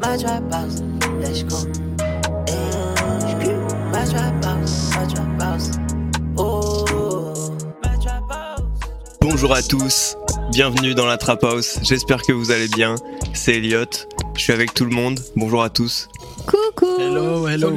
[0.00, 0.16] My
[1.20, 1.56] let's go.
[3.92, 4.04] My
[5.38, 5.58] my.
[6.38, 6.84] Oh.
[9.20, 10.16] Bonjour à tous,
[10.50, 12.94] bienvenue dans la Trap House, j'espère que vous allez bien,
[13.34, 13.84] c'est Elliot,
[14.34, 16.08] je suis avec tout le monde, bonjour à tous.
[16.46, 17.76] Coucou Hello, hello.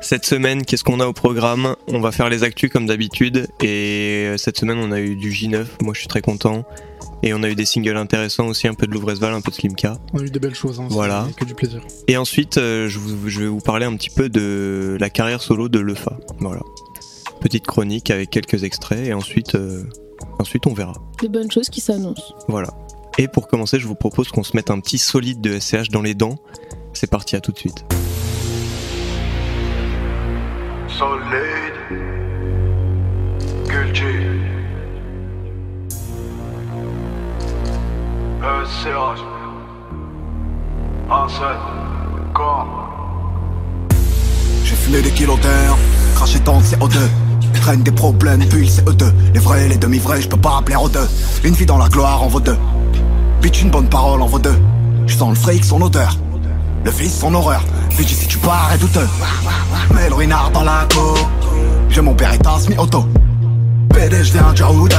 [0.00, 1.74] Cette semaine, qu'est-ce qu'on a au programme?
[1.86, 5.66] On va faire les actus comme d'habitude, et cette semaine on a eu du J9,
[5.82, 6.64] moi je suis très content,
[7.22, 9.56] et on a eu des singles intéressants aussi, un peu de Louvresval, un peu de
[9.56, 9.98] Slimka.
[10.12, 11.24] On a eu des belles choses, hein, Voilà.
[11.28, 11.80] c'est que du plaisir.
[12.06, 15.42] Et ensuite, euh, je, vous- je vais vous parler un petit peu de la carrière
[15.42, 16.60] solo de Lefa, voilà.
[17.40, 19.84] Petite chronique avec quelques extraits, et ensuite, euh,
[20.38, 20.94] ensuite on verra.
[21.20, 22.34] Des bonnes choses qui s'annoncent.
[22.48, 22.68] Voilà.
[23.18, 26.02] Et pour commencer, je vous propose qu'on se mette un petit solide de SCH dans
[26.02, 26.36] les dents.
[26.94, 27.84] C'est parti, à tout de suite.
[30.88, 32.07] Solide
[38.40, 39.20] SCH
[41.10, 41.42] A7
[42.32, 42.88] Corps.
[44.62, 45.76] J'ai fumé des kilos d'air,
[46.14, 46.98] craché tant de CO2
[47.60, 49.12] Traîne des problèmes, puis c'est eux deux.
[49.34, 51.08] Les vrais, les demi-vrais, je peux pas appeler aux deux.
[51.42, 52.56] Une vie dans la gloire en vaut deux.
[53.42, 54.56] Bitch une bonne parole en vaut deux.
[55.06, 56.16] Je sens le fric, son odeur.
[56.84, 57.62] Le vice, son horreur.
[57.90, 59.08] Fiji si tu pars est douteux.
[59.94, 61.18] Mais le ruinard dans la cour
[61.90, 63.06] J'ai mon péritas mi-auto
[63.92, 64.94] PD je viens Raoud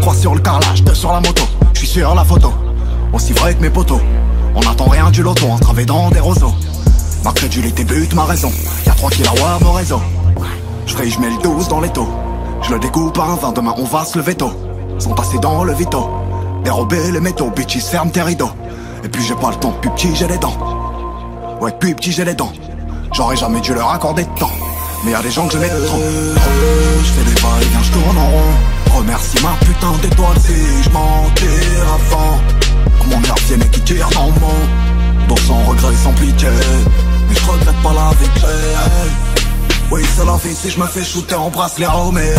[0.00, 1.44] Croix sur le carrelage, deux sur la moto.
[1.72, 2.52] Je suis sur la photo
[3.14, 4.00] Aussi vrai que mes potos
[4.56, 6.52] On n'attend rien du loto entravé dans des roseaux.
[7.24, 8.50] Ma crédulité bute ma raison.
[8.86, 10.00] Y'a 3 kilowatts mon réseau.
[10.86, 12.08] Je je mets le 12 dans les taux
[12.62, 14.52] Je le découpe par un 20 demain on va se lever tôt.
[14.98, 16.10] Sont passés dans le vito.
[16.64, 18.50] Dérober les métaux Bitches ferme tes rideaux.
[19.04, 20.56] Et puis j'ai pas le temps Depuis petit j'ai les dents.
[21.60, 22.52] Ouais depuis petit j'ai les dents.
[23.12, 24.50] J'aurais jamais dû leur accorder de temps.
[25.04, 26.00] Mais y'a des gens que je mets trop.
[26.98, 28.98] Je fais des va et je tourne en rond.
[28.98, 32.63] Remercie ma putain d'étoile si je m'en tire avant
[33.06, 36.48] mon vienne et qui tire dans mon Dos sans regret sans pitié
[37.28, 38.50] Mais je regrette pas la j'ai.
[39.90, 42.34] Oui c'est la vie si je me fais shooter embrasse les mais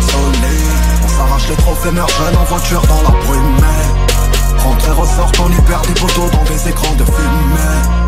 [0.00, 3.56] Solide On s'arrache les trophées jeune en voiture dans la brume.
[3.60, 8.06] Mais Rentre et ressort on y perd des poteaux dans des écrans de fumée.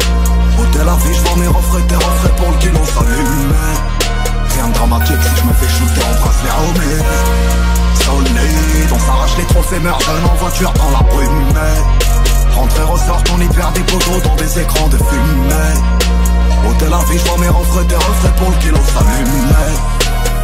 [0.60, 3.54] Ôter la vie, je vends mes refrains, tes refrains pour le kilo s'allume
[4.54, 7.77] Rien de dramatique si je me fais shooter embrasse les
[8.10, 11.44] on s'arrache les trophées meurt jeune en voiture dans la brume.
[11.54, 15.74] Mais Rentre et ressort on y perd des poteaux dans des écrans de fumée.
[16.68, 19.54] Ôter la vie, je vends mes refrains, tes refrains pour le kilo s'allume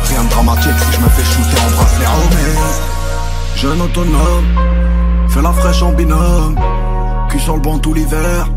[0.08, 4.44] Rien de dramatique si je me fais shooter embrasse les mais Jeune autonome
[5.28, 6.56] Fais la fraîche en binôme.
[7.30, 8.48] Cul sur le banc tout l'hiver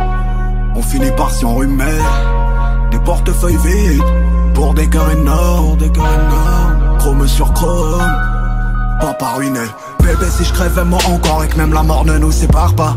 [0.75, 1.85] On finit par s'y enrhumer.
[2.91, 4.03] Des portefeuilles vides
[4.53, 5.77] Pour des cœurs énormes.
[5.77, 6.97] Des cœurs énormes.
[6.99, 8.36] Chrome sur chrome
[8.99, 9.59] Papa ruiné
[9.99, 12.95] Bébé si je crève moi encore Et que même la mort ne nous sépare pas.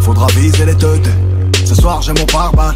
[0.00, 1.10] Faudra viser les teutés
[1.64, 2.74] Ce soir j'ai mon pare-balles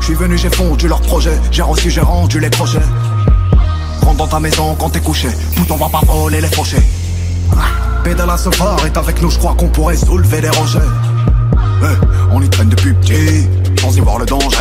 [0.00, 1.38] Je suis venu j'ai fondu leur projet.
[1.50, 2.78] J'ai reçu j'ai rendu les crochets.
[4.02, 5.28] Rentre dans ta maison quand t'es couché.
[5.56, 6.82] Tout on va pas voler les fauchés
[8.04, 10.78] Pédale à ce fort est avec nous, je crois qu'on pourrait soulever des rochers.
[11.82, 13.46] Eh, on y traîne depuis petit,
[13.78, 14.56] sans y voir le danger.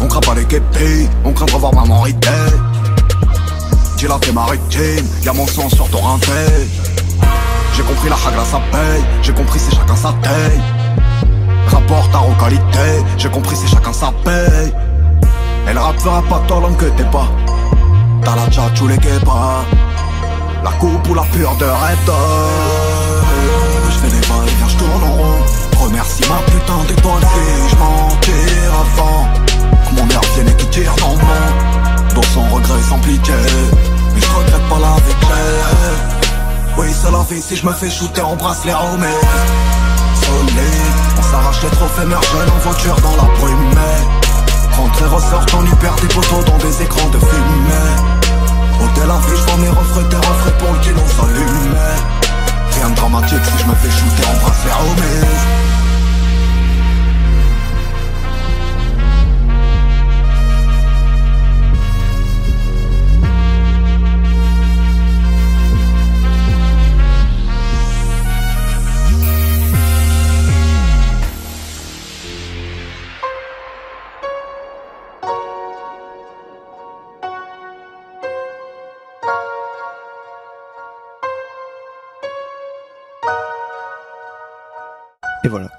[0.00, 2.28] On craint pas les képis, on craint de revoir maman riter.
[4.00, 6.30] J'ai la fait maritime, y'a mon sang sur ton rinté.
[7.74, 10.62] J'ai compris la hagra ça paye, j'ai compris c'est chacun sa taille.
[11.66, 14.72] Rapporte à qualité, j'ai compris c'est chacun sa paye.
[15.68, 15.96] Et le rap
[16.30, 17.28] pas toi l'homme que t'es pas.
[18.24, 19.66] T'as la tchatchou les pas.
[20.64, 23.19] La coupe ou la pure de rêve
[37.38, 39.06] si je me fais shooter embrasse les mais
[40.20, 40.58] Solide,
[41.16, 43.74] on s'arrache les trophées meurt jeune en voiture dans la brume
[44.76, 48.82] Rentre et ressort on y perd des poteaux dans des écrans de fumée.
[48.82, 51.76] Ôter la vie, je vends mes refrains, tes refrains pour le kilo s'allume
[52.74, 55.59] Rien de dramatique si je me fais shooter embrasse les homies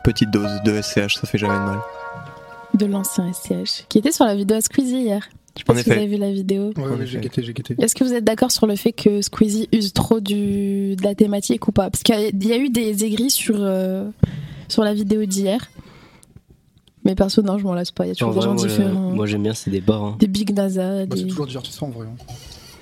[0.03, 1.79] petite dose de SCH, ça fait jamais de mal.
[2.73, 5.27] De l'ancien SCH, qui était sur la vidéo à Squeezie hier.
[5.55, 6.71] Je sais pas En si vous avez vu la vidéo.
[6.77, 7.75] Ouais, j'ai guetté, j'ai guetté.
[7.77, 11.13] Est-ce que vous êtes d'accord sur le fait que Squeezie use trop du, de la
[11.13, 11.89] thématique ou pas?
[11.89, 14.09] Parce qu'il y a- eu des aigris sur, euh,
[14.69, 15.69] sur la vidéo d'hier.
[17.03, 18.05] Mais perso, non, je m'en lasse pas.
[18.05, 19.09] Il y a toujours En des vrai, gens moi, différents.
[19.11, 19.95] moi, j'aime bien ces débats.
[19.95, 20.15] hein.
[20.19, 21.05] Des Big NASA.
[21.05, 21.21] Bah, des...
[21.21, 22.07] c'est toujours divertissant en vrai.
[22.07, 22.33] hein.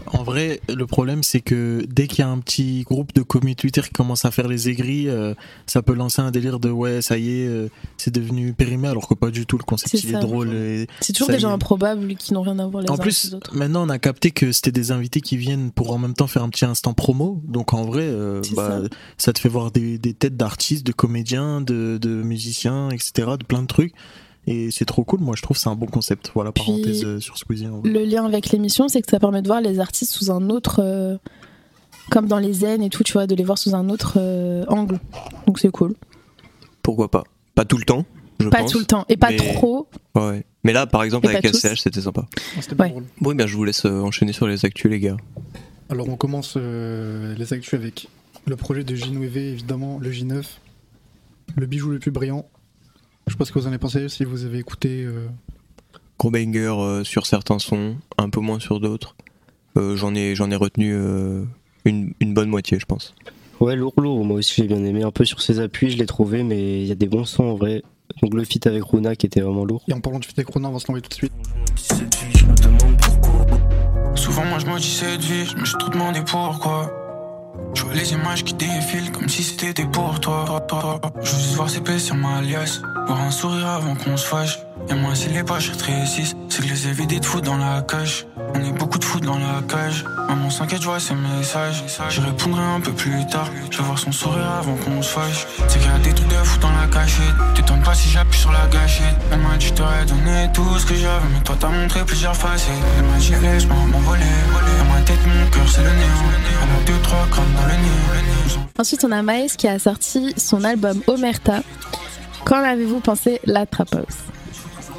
[0.07, 3.55] En vrai, le problème, c'est que dès qu'il y a un petit groupe de commis
[3.55, 5.33] Twitter qui commence à faire les aigris, euh,
[5.65, 9.07] ça peut lancer un délire de ouais, ça y est, euh, c'est devenu périmé, alors
[9.07, 9.57] que pas du tout.
[9.57, 10.17] Le concept, C'est il ça.
[10.17, 10.49] est drôle.
[11.01, 11.53] C'est toujours des gens est.
[11.53, 13.55] improbables qui n'ont rien à voir les En uns plus, les autres.
[13.55, 16.43] maintenant, on a capté que c'était des invités qui viennent pour en même temps faire
[16.43, 17.41] un petit instant promo.
[17.47, 18.89] Donc, en vrai, euh, bah, ça.
[19.17, 19.33] ça.
[19.33, 23.61] te fait voir des, des têtes d'artistes, de comédiens, de, de musiciens, etc., de plein
[23.61, 23.93] de trucs.
[24.51, 25.19] Et c'est trop cool.
[25.19, 26.31] Moi, je trouve que c'est un bon concept.
[26.33, 27.67] Voilà, Puis, parenthèse euh, sur Squeezie.
[27.67, 27.81] en.
[27.83, 30.81] Le lien avec l'émission, c'est que ça permet de voir les artistes sous un autre.
[30.83, 31.17] euh,
[32.09, 34.65] comme dans les zen et tout, tu vois, de les voir sous un autre euh,
[34.67, 34.99] angle.
[35.45, 35.93] Donc c'est cool.
[36.81, 37.23] Pourquoi pas?
[37.53, 38.03] Pas tout le temps,
[38.39, 38.71] je Pas pense.
[38.71, 39.05] tout le temps.
[39.09, 39.87] Et pas mais- trop.
[40.15, 40.43] Ouais.
[40.63, 41.45] Mais là, par exemple, Et avec.
[41.45, 42.25] LCH, c'était sympa.
[42.57, 42.89] Ah, Ouais.
[42.89, 43.03] drôle.
[43.21, 45.17] Bon, bien, je vous laisse euh, enchaîner sur les actus, les gars.
[45.89, 48.07] Alors on commence euh, les actus avec
[48.47, 50.43] le projet de J9, évidemment, le J9,
[51.55, 52.45] le bijou le plus brillant.
[53.29, 55.03] Je sais pas ce que vous en avez pensé, si vous avez écouté.
[55.05, 55.27] euh,
[56.17, 59.15] Gros banger euh, sur certains sons, un peu moins sur d'autres.
[59.77, 61.43] Euh, j'en ai, j'en ai retenu euh,
[61.85, 63.13] une, une bonne moitié, je pense.
[63.59, 64.25] Ouais, lourd, lourd.
[64.25, 65.03] Moi aussi, j'ai bien aimé.
[65.03, 67.43] Un peu sur ses appuis, je l'ai trouvé, mais il y a des bons sons
[67.43, 67.83] en vrai.
[68.23, 69.83] Donc le feat avec Runa qui était vraiment lourd.
[69.87, 71.33] Et en parlant de Fit Corona, on va se l'envoyer tout de suite.
[71.75, 73.45] Cette vie, je me demande pourquoi.
[74.15, 76.91] Souvent, moi, je me dis cette vie, je me suis trop demandé pourquoi.
[77.73, 80.45] Je vois les images qui défilent comme si c'était pour toi.
[81.21, 82.81] Je veux juste voir ses plaies sur ma liasse.
[83.07, 84.59] Voir un sourire avant qu'on se fâche.
[84.87, 88.25] Et moi, si les poches rétrécissent, c'est que les ai de foot dans la cage.
[88.55, 90.05] On est beaucoup de foot dans la cage.
[90.27, 91.83] Maman s'inquiète, je vois ses messages.
[92.09, 93.49] Je répondrai un peu plus tard.
[93.69, 95.47] Je veux voir son sourire avant qu'on se fâche.
[95.67, 97.35] C'est qu'il y a des trucs de fou dans la cachette.
[97.55, 99.15] T'étonnes pas si j'appuie sur la gâchette.
[99.31, 101.25] Elle m'a dit, je t'aurais donné tout ce que j'avais.
[101.33, 102.71] Mais toi, t'as montré plusieurs facettes.
[102.97, 104.23] Elle m'a dit, laisse-moi m'envoler.
[104.79, 106.29] Dans ma tête, mon cœur, c'est le néant.
[106.63, 108.65] Elle a deux, trois grammes dans le nez.
[108.79, 111.61] Ensuite, on a Maes qui a sorti son album Omerta.
[112.45, 113.65] Qu'en avez-vous pensé La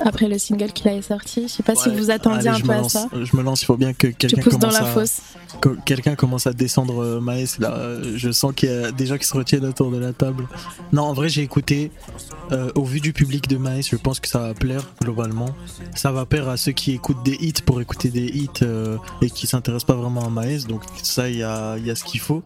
[0.04, 2.68] Après le single qu'il a sorti, je sais pas si vous attendiez Allez, un peu
[2.68, 3.08] me à lance, ça.
[3.12, 6.14] Je me lance, il faut bien que quelqu'un pousses dans commence la à- que quelqu'un
[6.14, 7.20] commence à descendre euh,
[7.58, 7.72] là.
[7.74, 10.46] euh, Je sens qu'il y a des gens qui se retiennent autour de la table.
[10.92, 11.90] Non, en vrai, j'ai écouté.
[12.52, 15.50] euh, au vu du public de Maës, je pense que ça va plaire globalement.
[15.94, 19.30] Ça va plaire à ceux qui écoutent des hits pour écouter des hits euh, et
[19.30, 20.66] qui s'intéressent pas vraiment à Maës.
[20.66, 22.42] Donc ça, il y a, il y a ce qu'il faut.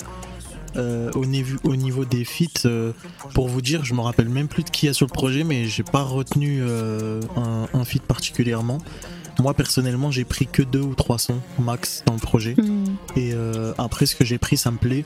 [0.76, 2.92] Euh, au, niveau, au niveau des feats, euh,
[3.34, 5.12] pour vous dire, je me rappelle même plus de qui il y a sur le
[5.12, 8.78] projet, mais j'ai pas retenu euh, un, un feat particulièrement.
[9.40, 12.54] Moi personnellement, j'ai pris que deux ou trois sons max dans le projet.
[12.56, 12.84] Hmm.
[13.16, 13.34] Et
[13.78, 15.04] après, ce que j'ai pris, ça me plaît.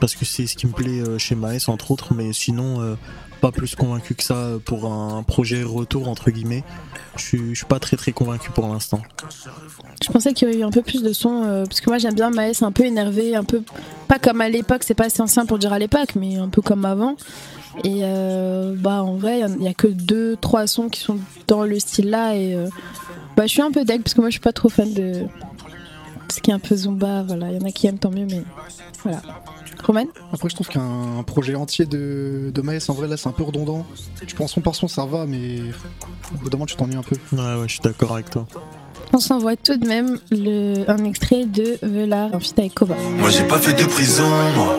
[0.00, 2.14] Parce que c'est ce qui me plaît euh, chez Maes, entre autres.
[2.14, 2.94] Mais sinon, euh,
[3.40, 6.64] pas plus convaincu que ça pour un projet retour, entre guillemets.
[7.16, 7.22] Je
[7.54, 9.00] suis- pas très très convaincu pour l'instant.
[10.02, 11.98] Je pensais qu'il y aurait eu un peu plus de son, euh, parce que moi
[11.98, 13.62] j'aime bien Maës un peu énervé, un peu
[14.08, 16.62] pas comme à l'époque, c'est pas assez ancien pour dire à l'époque, mais un peu
[16.62, 17.16] comme avant.
[17.84, 21.64] Et euh, bah en vrai, il y a que deux, trois sons qui sont dans
[21.64, 22.68] le style là, et euh,
[23.36, 25.24] bah je suis un peu deg parce que moi je suis pas trop fan de
[26.30, 27.22] ce qui est un peu zumba.
[27.22, 28.42] Voilà, il y en a qui aiment tant mieux, mais
[29.02, 29.20] voilà.
[29.84, 33.32] Roman Après, je trouve qu'un projet entier de, de Maes, en vrai, là, c'est un
[33.32, 33.86] peu redondant.
[34.26, 35.60] Tu prends son par son, ça va, mais
[36.34, 37.16] au bout d'un moment, tu t'ennuies un peu.
[37.32, 38.46] Ouais, ouais, je suis d'accord avec toi.
[39.12, 42.94] On s'envoie tout de même le, un extrait de Velard, en feat avec Koba.
[43.18, 44.78] Moi j'ai pas fait de prison, moi.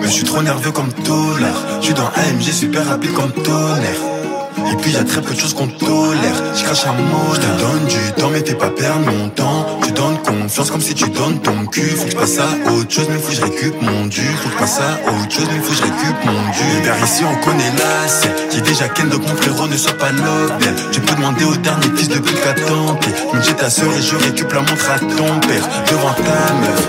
[0.00, 1.46] Mais je suis trop nerveux comme Toller.
[1.80, 4.27] Je suis dans AMG super rapide comme tonnerre.
[4.70, 6.34] Et puis y a très peu de choses qu'on tolère.
[6.54, 9.66] Je crache un mot, je te donne du temps, mais t'es pas perdre mon temps.
[9.84, 11.82] Tu donnes confiance comme si tu donnes ton cul.
[11.82, 14.22] Faut que je passe à autre chose, mais faut que je récup mon dû.
[14.42, 16.82] Faut que je passe à autre chose, mais faut que je récup mon dû.
[16.84, 18.32] Vers ici, on connaît la scène.
[18.52, 20.74] J'ai déjà Ken, donc mon frérot ne soit pas l'hôtel.
[20.92, 23.10] Tu peux demander au dernier fils de pute qu'à tenter.
[23.42, 25.68] J'ai ta soeur et je récup la montre à ton père.
[25.90, 26.88] Devant ta meuf.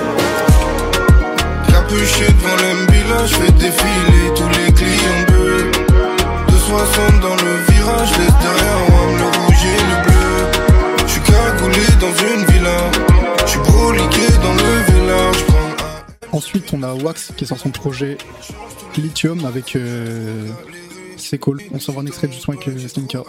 [1.67, 5.28] Capuché devant l'Mbila, je fais défiler tous les clients
[6.69, 6.77] bleus.
[6.77, 10.29] 260 dans le virage, laisse derrière moi le rouge et le bleu.
[11.05, 12.91] Je suis cagoulé dans une villa,
[13.45, 15.45] je suis broliqué dans le village.
[16.31, 18.17] Ensuite, on a Wax qui sort son projet
[18.97, 19.75] Lithium avec.
[19.75, 20.47] Euh,
[21.17, 21.61] c'est cool.
[21.73, 23.23] On s'envoie un extrait du son avec euh, Stinka.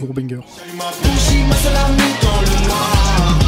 [0.00, 0.36] Gros banger.
[0.36, 3.38] Bougie, ma seule amie dans le noir.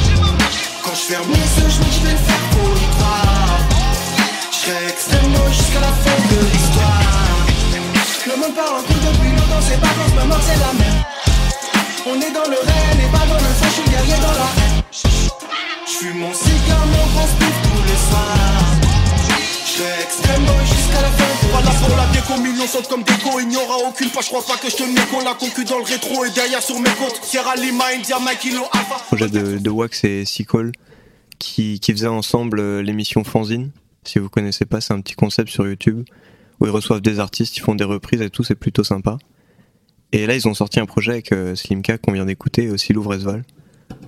[0.84, 3.58] Quand je ferme les yeux, je me dis, je vais le faire pour y croire.
[4.50, 7.06] Je serai extrêmement jusqu'à la fin de l'histoire.
[8.26, 8.82] Le monde part
[9.66, 11.00] c'est pas quand ma mort, c'est la même.
[12.06, 14.48] On est dans le réel et pas dans le faux, je suis guerrier dans la
[14.56, 14.82] haine.
[15.86, 18.66] Je fume mon cigare, mon grand spiff tous les soirs.
[19.66, 23.02] Je serai extrêmement jusqu'à la fin de Voilà pour la déco million on saute comme
[23.02, 25.22] des cons, il n'y aura aucune fois, je crois pas que je te mets qu'on
[25.22, 27.20] l'a concu dans le rétro et derrière sur mes côtes.
[27.22, 28.96] Sierra Lima, India, Mike, Kilo, Alpha.
[29.08, 30.72] projet de, de Wax et Seacall
[31.38, 33.70] qui, qui faisaient ensemble euh, l'émission Fanzine.
[34.04, 36.04] Si vous connaissez pas, c'est un petit concept sur YouTube
[36.60, 39.18] où ils reçoivent des artistes, ils font des reprises et tout, c'est plutôt sympa.
[40.12, 42.92] Et là, ils ont sorti un projet avec euh, Slimka qu'on vient d'écouter et aussi
[42.92, 43.44] Louvresval.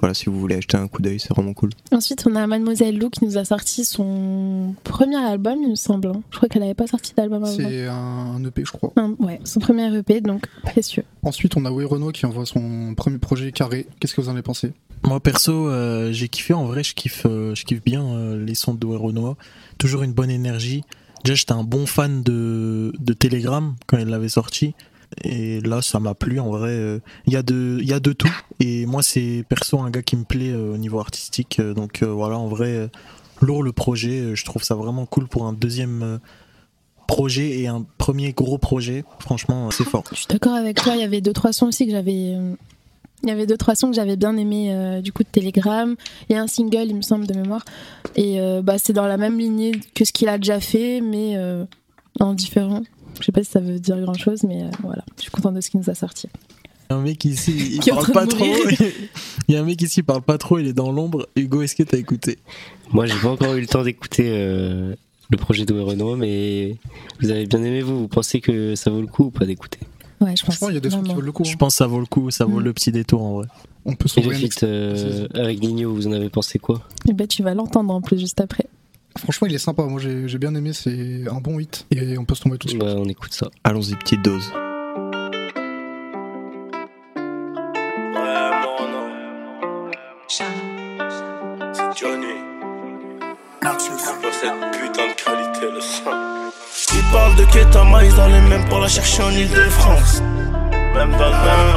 [0.00, 1.70] Voilà, si vous voulez acheter un coup d'œil, c'est vraiment cool.
[1.92, 6.08] Ensuite, on a Mademoiselle Lou qui nous a sorti son premier album, il me semble.
[6.08, 6.22] hein.
[6.30, 7.52] Je crois qu'elle avait pas sorti d'album avant.
[7.52, 8.92] C'est un, EP, je crois.
[8.96, 11.02] Un- ouais, son premier EP, donc précieux.
[11.24, 13.86] Ensuite, on a Way Renault qui envoie son premier projet carré.
[13.98, 14.72] Qu'est-ce que vous en avez pensé?
[15.04, 16.54] Moi perso, euh, j'ai kiffé.
[16.54, 19.34] En vrai, je kiffe, euh, je kiffe bien euh, les sons de Renoir.
[19.78, 20.82] Toujours une bonne énergie.
[21.24, 24.74] Déjà, j'étais un bon fan de, de Telegram quand il l'avait sorti.
[25.24, 26.40] Et là, ça m'a plu.
[26.40, 28.34] En vrai, euh, il y a de, y a de tout.
[28.60, 31.60] Et moi, c'est perso un gars qui me plaît euh, au niveau artistique.
[31.60, 32.90] Euh, donc voilà, en vrai,
[33.40, 34.34] lourd le projet.
[34.34, 36.20] Je trouve ça vraiment cool pour un deuxième
[37.06, 39.04] projet et un premier gros projet.
[39.18, 40.04] Franchement, c'est fort.
[40.10, 42.36] Je suis d'accord avec toi, il y avait deux trois sons aussi que j'avais
[43.24, 45.96] il y avait deux trois sons que j'avais bien aimé du coup de Telegram,
[46.28, 47.64] il y a un single il me semble de mémoire
[48.14, 51.36] et bah c'est dans la même lignée que ce qu'il a déjà fait mais
[52.20, 52.82] en différent.
[53.20, 55.54] Je sais pas si ça veut dire grand chose mais euh, voilà, je suis contente
[55.54, 56.28] de ce qu'il nous a sorti.
[56.90, 58.46] Il y a un mec ici, il Qui parle pas trop.
[59.48, 61.26] Il y a un mec ici, il parle pas trop, il est dans l'ombre.
[61.36, 62.38] Hugo, est-ce que t'as écouté?
[62.92, 64.94] Moi, j'ai pas encore eu le temps d'écouter euh,
[65.30, 66.76] le projet de Renault, mais
[67.20, 67.98] vous avez bien aimé vous.
[68.00, 69.80] Vous pensez que ça vaut le coup ou pas d'écouter?
[70.20, 70.56] Ouais, je pense.
[70.56, 71.44] Franchement, il y a des qui valent le coup.
[71.44, 72.64] Je pense que ça vaut le coup, ça vaut Mm.
[72.64, 73.46] le petit détour en vrai.
[73.84, 76.82] On peut Et le feat euh, avec Nino, vous en avez pensé quoi?
[77.08, 78.66] Et ben tu vas l'entendre en plus juste après.
[79.18, 79.82] Franchement, il est sympa.
[79.82, 80.72] Moi, j'ai j'ai bien aimé.
[80.72, 81.86] C'est un bon hit.
[81.90, 82.82] Et on peut se tomber tout de suite.
[82.82, 83.48] Bah, on écoute ça.
[83.64, 84.52] Allons-y, petite dose.
[95.60, 95.80] De.
[96.94, 100.22] Ils parlent Ketama, ils allaient même pas la chercher en Ile-de-France.
[100.94, 101.72] Même dans le même.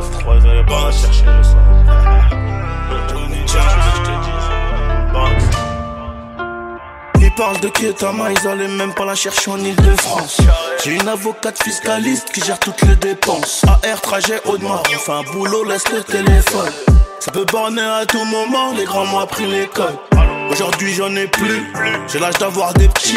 [0.00, 1.58] 9-3, ils allaient pas la chercher, le sang.
[3.10, 4.38] Johnny, tiens, je te dis.
[7.38, 10.38] Parlent de Ketama, ils allaient même pas la chercher en Ile-de-France.
[10.82, 13.64] J'ai une avocate fiscaliste qui gère toutes les dépenses.
[13.84, 16.72] AR, trajet, Audemars, on fait un boulot, laisse le téléphone.
[17.20, 19.94] Ça peut borner à tout moment, les grands m'ont appris l'école.
[20.50, 21.62] Aujourd'hui j'en ai plus,
[22.08, 23.16] j'ai l'âge d'avoir des petits.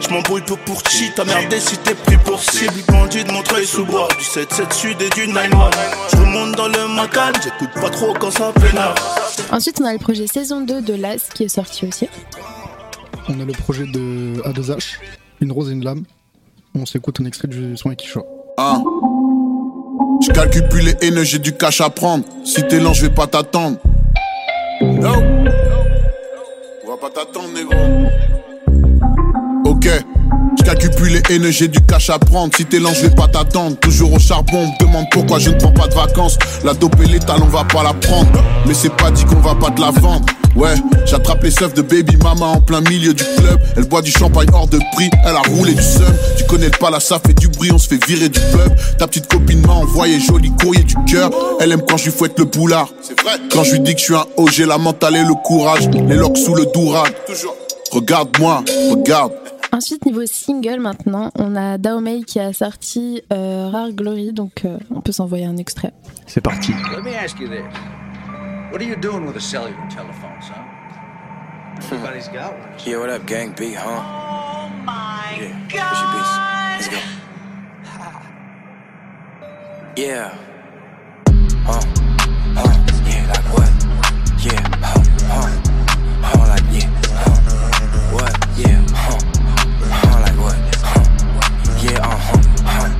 [0.00, 2.72] Je m'embrouille peu pour chi, ta merde si t'es pris pour cible.
[2.86, 5.50] Bandit de Montreuil sous bois, du 7-7 sud et du 9-1.
[6.12, 8.94] Je remonte dans le macan, j'écoute pas trop quand ça pénard.
[9.50, 12.08] Ensuite, on a le projet saison 2 de Las qui est sorti aussi.
[13.28, 14.98] On a le projet de A2H,
[15.40, 16.04] Une rose et une lame.
[16.74, 18.20] On s'écoute un extrait du son Ekisha.
[18.56, 18.80] Ah.
[20.22, 22.24] Je calcule les haineux, j'ai du cash à prendre.
[22.44, 23.78] Si t'es lent, je vais pas t'attendre.
[24.80, 24.86] Yo.
[26.84, 27.74] On va pas t'attendre, négro.
[29.64, 29.88] Ok.
[30.58, 32.54] Je calcule les haineux, j'ai du cash à prendre.
[32.54, 33.76] Si t'es lent, je vais pas t'attendre.
[33.78, 36.38] Toujours au charbon, on me demande pourquoi je ne prends pas de vacances.
[36.64, 38.30] La dope et l'étal, on va pas la prendre.
[38.66, 40.26] Mais c'est pas dit qu'on va pas te la vendre.
[40.56, 43.60] Ouais, j'attrape les seufs de baby mama en plein milieu du club.
[43.76, 46.12] Elle boit du champagne hors de prix, elle a roulé du seum.
[46.38, 48.74] Tu connais le palace, ça fait du bruit, on se fait virer du pub.
[48.98, 51.30] Ta petite copine m'a envoyé joli courrier du cœur.
[51.60, 52.88] Elle aime quand je lui fouette le boulard.
[53.02, 53.34] C'est vrai.
[53.52, 55.88] Quand je lui dis que je suis un haut, j'ai la mentale et le courage.
[55.90, 57.12] Les locks sous le dourad.
[57.26, 57.54] Toujours.
[57.92, 59.32] Regarde-moi, regarde.
[59.72, 64.78] Ensuite, niveau single maintenant, on a Daomei qui a sorti euh, Rare Glory, donc euh,
[64.94, 65.92] on peut s'envoyer un extrait.
[66.26, 66.72] C'est parti.
[66.94, 67.62] Let me ask you this.
[68.70, 70.58] What are you doing with a cellular telephone, son?
[71.78, 72.68] Everybody's got one.
[72.84, 73.52] Yeah, what up, gang?
[73.52, 73.86] B, huh?
[73.86, 75.66] Oh my yeah.
[75.68, 75.92] god!
[75.92, 76.36] What's your beats?
[76.76, 76.98] Let's go.
[79.96, 80.36] Yeah.
[81.64, 81.80] Huh?
[82.56, 82.74] Huh?
[83.06, 83.72] Yeah, like what?
[84.44, 84.60] Yeah.
[84.82, 85.00] Huh?
[85.30, 85.48] Huh?
[86.26, 86.44] Huh?
[86.48, 86.90] Like yeah.
[87.22, 87.38] Huh?
[88.12, 88.34] What?
[88.58, 88.82] Yeah.
[88.90, 89.18] Huh?
[89.88, 90.20] Huh?
[90.20, 90.58] Like what?
[90.82, 91.04] Huh?
[91.80, 92.02] Yeah.
[92.02, 92.42] Uh huh.
[92.66, 92.90] Huh?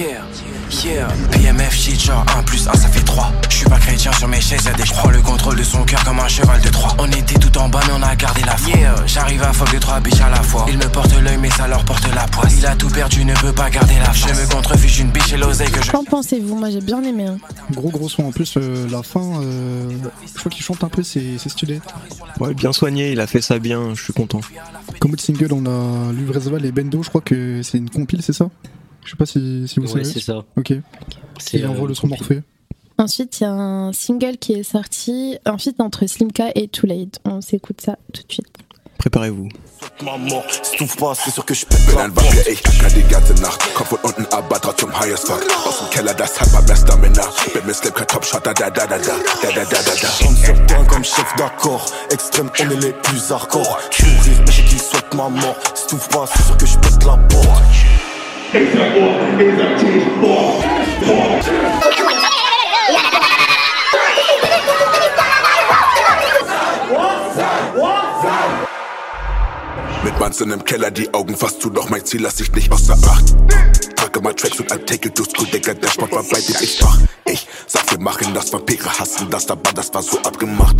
[0.00, 0.22] Yeah.
[0.84, 1.08] Yeah.
[1.32, 4.40] PMF shit genre 1 plus 1 ça fait 3 Je suis pas chrétien sur mes
[4.40, 7.06] chaises des Je prends le contrôle de son cœur comme un cheval de 3 On
[7.10, 8.94] était tout en bas mais on a gardé la foi Yeah.
[9.06, 11.66] J'arrive à fuck de 3 bitches à la fois Il me porte l'œil mais ça
[11.66, 14.40] leur porte la poisse Il a tout perdu ne peut pas garder la face Je
[14.40, 17.26] me contrefiche une biche et l'oseille que je Qu'en pensez-vous Moi j'ai bien aimé.
[17.26, 17.38] hein.
[17.72, 19.90] Gros gros son en plus, euh, la fin, euh,
[20.32, 21.80] je crois qu'il chante un peu, c'est c'est stylé.
[22.40, 24.40] Ouais, bien soigné, il a fait ça bien, je suis content.
[25.00, 28.32] Comme autre single, on a Luvresval et Bendo, je crois que c'est une compile, c'est
[28.32, 28.48] ça?
[29.08, 30.04] Je sais pas si, si vous Ouais, savez.
[30.04, 30.44] c'est ça.
[30.56, 30.72] Ok.
[31.66, 32.42] Envoie euh, le son Morphée.
[32.98, 36.86] Ensuite, il y a un single qui est sorti, un feat entre Slimka et Too
[36.86, 37.18] Late.
[37.24, 38.48] On s'écoute ça tout de suite.
[38.98, 39.48] Préparez-vous.
[40.04, 42.26] Ma mort, si t'ouvres pas, c'est sûr que je pète Bin la ein porte.
[42.26, 43.62] Vampir, ich kann die ganze Nacht.
[43.74, 45.40] Komm von unten ab, Batra zum High as fuck.
[45.66, 47.24] Aus dem Keller, das hat mein bester Männer.
[47.54, 50.08] Bin mit Slip, kein Topshotter, da da da da, da da da da da.
[50.08, 51.86] Chante sur le terrain comme chef d'accord.
[52.10, 53.78] Extrême, on est les plus hardcore.
[53.96, 55.56] Courir, mais j'ai qui souhaite ma mort.
[55.74, 57.62] Si t'ouvres pas, c'est sûr que je pète la porte.
[58.50, 58.74] Mit
[70.18, 73.36] Manzen im Keller, die Augen fast zu, doch mein Ziel lass ich nicht außer Acht.
[73.96, 77.00] Trage mal Tracks und it to school, Digga, der Sport war bei dem ich wach.
[77.26, 80.76] Ich sag, wir machen das, Vampire hassen das, aber das war so abgemacht.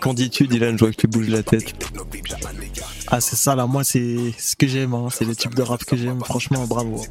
[0.00, 1.74] Qu'en dis-tu, Dylan Je vois que tu bouges la tête.
[3.10, 5.08] Ah, c'est ça là, moi c'est ce que j'aime, hein.
[5.10, 7.02] c'est le type de rap que j'aime, franchement, bravo.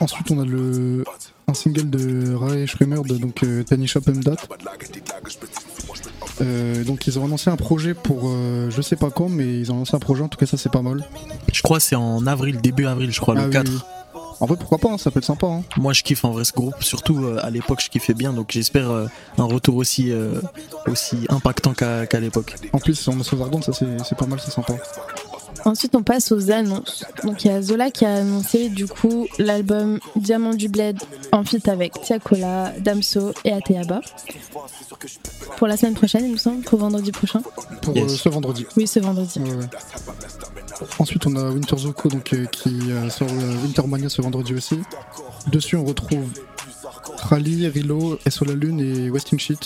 [0.00, 1.04] Ensuite, on a le
[1.48, 4.36] un single de Ray Schremer de donc euh, Tanisha Pemdat.
[6.40, 9.70] Euh, donc ils ont annoncé un projet pour euh, je sais pas quand, mais ils
[9.72, 10.22] ont annoncé un projet.
[10.22, 11.04] En tout cas, ça c'est pas mal.
[11.52, 13.68] Je crois c'est en avril, début avril, je crois, Ah le oui, 4.
[13.70, 13.78] oui.
[14.40, 15.46] En vrai, pourquoi pas hein, Ça peut être sympa.
[15.46, 15.62] hein.
[15.76, 18.50] Moi je kiffe en vrai ce groupe, surtout euh, à l'époque je kiffais bien, donc
[18.52, 19.06] j'espère euh,
[19.38, 20.40] un retour aussi, euh,
[20.86, 22.54] aussi impactant qu'à l'époque.
[22.72, 24.74] En plus, on est sur ça c'est pas mal, c'est sympa.
[25.64, 27.04] Ensuite, on passe aux annonces.
[27.24, 30.98] Donc, il y a Zola qui a annoncé du coup l'album Diamant du Bled
[31.32, 34.00] en feat avec Tiakola, Damso et Ateaba.
[35.56, 37.42] Pour la semaine prochaine, il me semble, pour vendredi prochain.
[37.82, 38.66] Pour euh, ce vendredi.
[38.76, 39.38] Oui, ce vendredi.
[39.40, 39.66] Ouais, ouais.
[40.98, 44.78] Ensuite, on a Winter Zoko donc, euh, qui euh, sort euh, Wintermania ce vendredi aussi.
[45.48, 46.30] Dessus, on retrouve
[47.18, 49.60] Rally, Rilo, SO La Lune et Westing Sheet.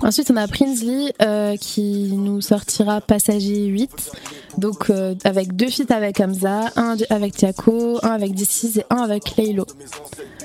[0.00, 4.12] Ensuite, on a Prinsley euh, qui nous sortira Passager 8.
[4.58, 4.90] Donc,
[5.24, 9.64] avec deux feats avec Hamza, un avec Tiako, un avec D6 et un avec Laylo.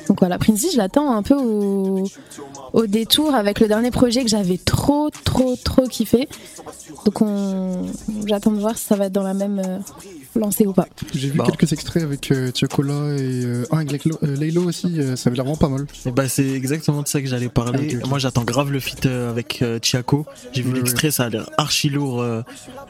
[0.08, 2.06] Donc voilà, Prinsley, je l'attends un peu au,
[2.74, 6.28] au détour avec le dernier projet que j'avais trop, trop, trop kiffé.
[7.06, 7.88] Donc, on,
[8.26, 9.80] j'attends de voir si ça va être dans la même euh,
[10.36, 10.88] lancée ou pas.
[11.14, 15.16] J'ai vu quelques extraits avec euh, Tiakola et euh, un avec Laylo, euh, aussi, euh,
[15.16, 15.86] ça avait l'air vraiment pas mal.
[16.06, 17.98] Et bah c'est exactement de ça que j'allais parler.
[18.04, 18.08] Ah.
[18.08, 20.26] Moi j'attends grave le feat euh, avec euh, Tiako.
[20.54, 22.22] J'ai vu l'extrait, ça a l'air archi lourd.
[22.22, 22.42] euh,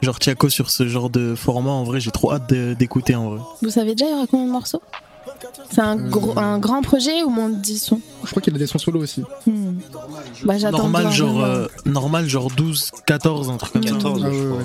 [0.02, 3.30] genre Tiako sur ce genre de format, en vrai j'ai trop hâte de- d'écouter en
[3.30, 3.40] vrai.
[3.62, 4.82] Vous savez déjà, il y aura combien de morceaux?
[5.70, 8.58] C'est un, gros, un grand projet ou moins de 10 sons Je crois qu'il a
[8.58, 9.22] des sons solo aussi.
[9.46, 9.74] Hmm.
[10.44, 13.90] Bah, de Normal genre, euh, normal genre 12, 14, un truc comme ça.
[13.94, 14.64] 14, Ah, ouais.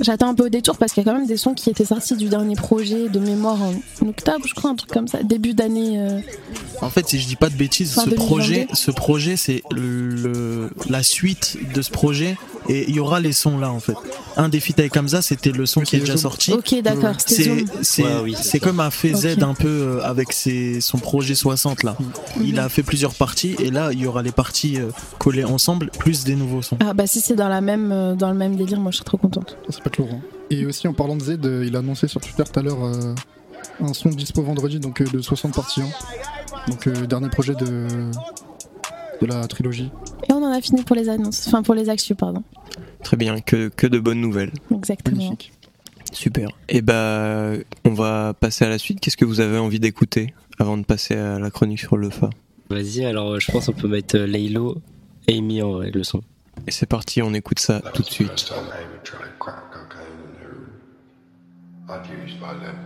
[0.00, 1.84] J'attends un peu au détour parce qu'il y a quand même des sons qui étaient
[1.84, 5.52] sortis du dernier projet de mémoire en octobre, je crois, un truc comme ça, début
[5.52, 5.98] d'année.
[5.98, 6.20] euh.
[6.80, 8.16] En fait, si je dis pas de bêtises, ce 2022.
[8.26, 12.36] projet, ce projet, c'est le, la suite de ce projet
[12.68, 13.94] et il y aura les sons là en fait.
[14.40, 16.54] Un des feats avec Hamza, c'était le son qui est déjà sorti.
[16.54, 17.64] Ok, d'accord, C'est Zoom.
[17.82, 21.34] c'est Ouais, oui, c'est comme a fait Z un peu euh, avec ses, son projet
[21.34, 21.94] 60 là.
[22.42, 25.90] Il a fait plusieurs parties et là il y aura les parties euh, collées ensemble
[25.98, 26.78] plus des nouveaux sons.
[26.80, 29.04] Ah bah si c'est dans, la même, euh, dans le même délire, moi je serais
[29.04, 29.58] trop contente.
[29.66, 30.14] Ça, c'est pas toujours.
[30.14, 30.20] hein.
[30.48, 32.82] Et aussi en parlant de Z, euh, il a annoncé sur Twitter tout à l'heure
[32.82, 33.14] euh,
[33.82, 35.82] un son dispo vendredi donc euh, de 60 parties.
[35.82, 35.88] hein.
[36.66, 37.86] Donc euh, dernier projet de,
[39.20, 39.90] de la trilogie.
[40.28, 42.42] Et on en a fini pour les annonces, enfin pour les actus, pardon.
[43.02, 44.52] Très bien, que, que de bonnes nouvelles.
[44.74, 45.16] Exactement.
[45.16, 45.52] Magnifique.
[46.12, 46.50] Super.
[46.68, 47.52] Et bah,
[47.84, 49.00] on va passer à la suite.
[49.00, 52.30] Qu'est-ce que vous avez envie d'écouter avant de passer à la chronique sur le FA
[52.68, 54.80] Vas-y, alors je pense qu'on peut mettre euh, Laylo,
[55.28, 56.22] Amy en vrai, le son.
[56.66, 58.52] Et c'est parti, on écoute ça tout de suite.
[61.88, 62.76] I'd used by then.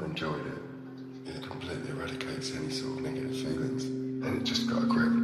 [0.00, 1.36] I enjoyed it.
[1.36, 3.84] It completely eradicates any sort of negative feelings.
[3.84, 5.21] And it just got a grip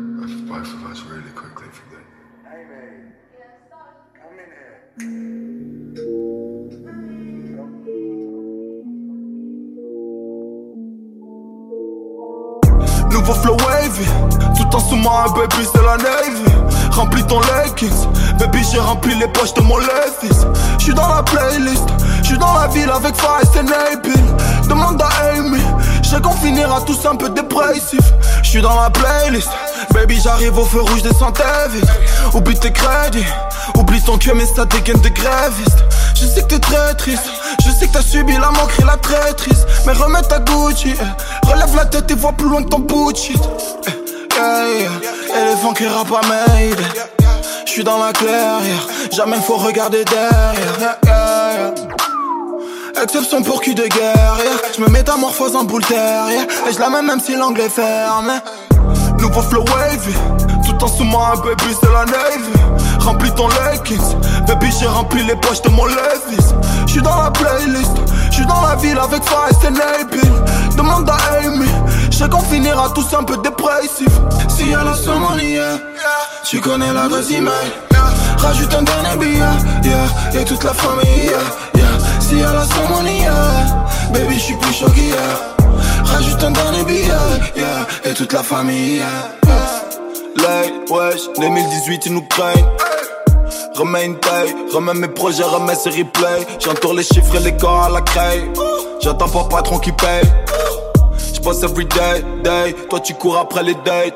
[0.48, 2.50] both of us really quickly from there.
[2.50, 3.12] Hey, man.
[3.38, 3.76] Yeah,
[4.14, 5.96] Come in
[6.36, 6.47] here.
[13.28, 13.56] Nouveau flow
[14.56, 16.50] tout en sous-moi un baby c'est la navy
[16.92, 18.06] Remplis ton leggings,
[18.38, 20.46] baby j'ai rempli les poches de mon Levi's.
[20.78, 21.84] J'suis dans la playlist,
[22.22, 24.24] j'suis dans la ville avec Fares et Nabil.
[24.66, 25.60] Demande à Amy,
[26.00, 28.00] j'ai qu'on finira tous un peu dépressif
[28.42, 29.50] J'suis dans la playlist,
[29.92, 31.90] baby j'arrive au feu rouge très vite
[32.32, 33.26] Oublie tes crédits,
[33.76, 35.84] oublie ton cul mais ça dégaine des grévistes.
[36.20, 37.30] Je sais que t'es très triste,
[37.64, 39.66] je sais que t'as subi la moquerie, la traîtrise.
[39.86, 41.37] Mais remets ta Gucci, eh.
[41.48, 43.40] Relève la tête et vois plus loin que ton bullshit
[43.86, 44.34] eh.
[44.36, 45.42] Yeah, yeah.
[45.42, 46.80] Éléphant qui rappe à made
[47.66, 50.94] J'suis dans la clairière, jamais faut regarder derrière.
[53.02, 57.20] Exception pour cul de guerrière Je me métamorphose en boule terrière Et je mets même
[57.20, 58.34] si l'angle est fermé.
[59.20, 60.14] Nouveau flow wavy.
[60.66, 62.52] Tout en sous-moi un baby c'est la navy.
[63.00, 64.16] Remplis ton leggings.
[64.46, 66.54] Baby j'ai rempli les poches de mon Levi's.
[66.86, 67.96] J'suis dans la playlist
[68.38, 70.32] J'suis dans la ville avec Fares et Nabil
[70.76, 71.66] Demande à Amy
[72.08, 74.06] Je sais qu'on finira tous un peu dépressifs
[74.48, 75.82] Si y'a la somme on y est
[76.44, 77.72] Tu connais l'adresse email.
[78.38, 79.40] Rajoute un dernier billet,
[79.82, 80.40] yeah.
[80.40, 81.32] Et toute la famille, yeah,
[81.74, 82.20] yeah.
[82.20, 84.12] Si la cérémonie, yeah.
[84.12, 85.16] Baby, j'suis plus chaud qu'hier.
[86.04, 87.08] Rajoute un dernier billet,
[87.56, 87.86] yeah.
[88.04, 89.56] Et toute la famille, yeah.
[90.36, 92.64] Late, wesh, 2018 ils nous craignent
[93.78, 96.44] Remets une taille, remets mes projets, remets ces replays.
[96.58, 98.50] J'entoure les chiffres et les corps à la craie.
[99.00, 100.24] J'attends pas patron qui paye.
[101.32, 104.14] J'bosse everyday, day Toi tu cours après les dates.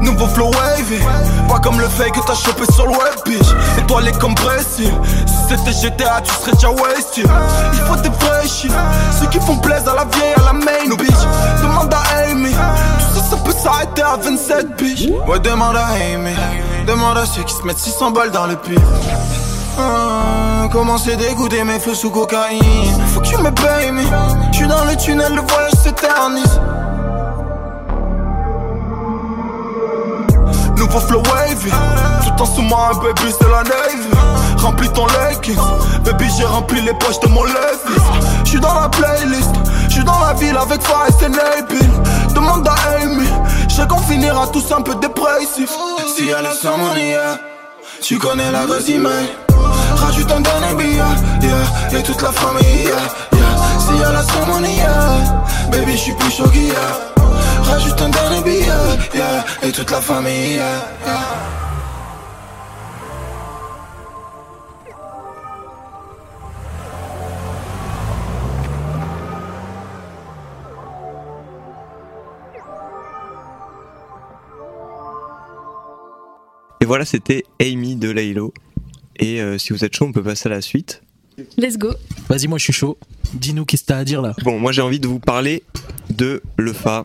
[0.00, 0.98] Nouveau flow wavy.
[1.50, 3.46] Pas comme le fake que t'as chopé sur le web bitch.
[3.78, 4.90] Étoilé comme Brésil.
[5.26, 7.28] Si c'était GTA tu serais déjà wasted.
[7.74, 8.72] Il faut des vrais shit
[9.20, 11.62] Ceux qui font plaisir à la vieille à la main bitch.
[11.62, 12.52] Demande à Amy.
[12.52, 15.08] Tout ça ça peut s'arrêter à 27 bitch.
[15.28, 16.32] Ouais demande à Amy
[16.86, 18.78] Demande à ceux qui se mettent 600 balles dans le pire
[19.76, 22.62] ah, Comment c'est dégoûté mes feux sous cocaïne.
[23.12, 24.04] Faut que tu me payes mais
[24.52, 26.60] J'suis dans le tunnel le voyage s'éternise.
[30.76, 31.70] Nouveau flow wavy
[32.22, 34.58] Tout en sous-marin baby c'est la navy.
[34.58, 35.56] Remplis ton leggings.
[36.04, 38.00] Baby j'ai rempli les poches de mon levis.
[38.44, 39.50] J'suis dans la playlist.
[39.88, 41.90] J'suis dans la ville avec Fares et Nabil
[46.16, 47.38] Si y'a la cérémonie, yeah.
[48.00, 49.28] Tu connais l'adresse email.
[49.96, 51.02] Rajoute un dernier billet,
[51.42, 51.98] yeah.
[51.98, 52.94] Et toute la famille, yeah,
[53.32, 53.78] yeah.
[53.78, 55.44] Si y'a la cérémonie, yeah.
[55.70, 56.44] Baby, j'suis plus chaud.
[57.62, 58.66] Rajoute un dernier billet,
[59.14, 59.44] yeah.
[59.62, 60.62] Et toute la famille, yeah,
[61.04, 61.65] yeah.
[76.86, 78.54] Et voilà, c'était Amy de Laylo.
[79.18, 81.02] Et euh, si vous êtes chaud, on peut passer à la suite.
[81.58, 81.88] Let's go.
[82.28, 82.96] Vas-y, moi je suis chaud.
[83.34, 84.36] Dis-nous qu'est-ce que t'as à dire là.
[84.44, 85.64] Bon, moi j'ai envie de vous parler
[86.10, 87.04] de Lefa.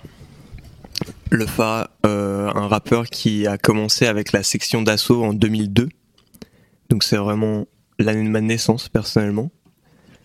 [1.32, 5.89] Lefa, euh, un rappeur qui a commencé avec la section d'assaut en 2002.
[6.91, 7.65] Donc c'est vraiment
[7.98, 9.50] l'année de ma naissance personnellement.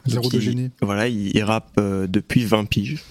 [0.04, 0.70] Zéro de génie.
[0.82, 3.02] Voilà, il, il rappe euh, depuis 20 piges,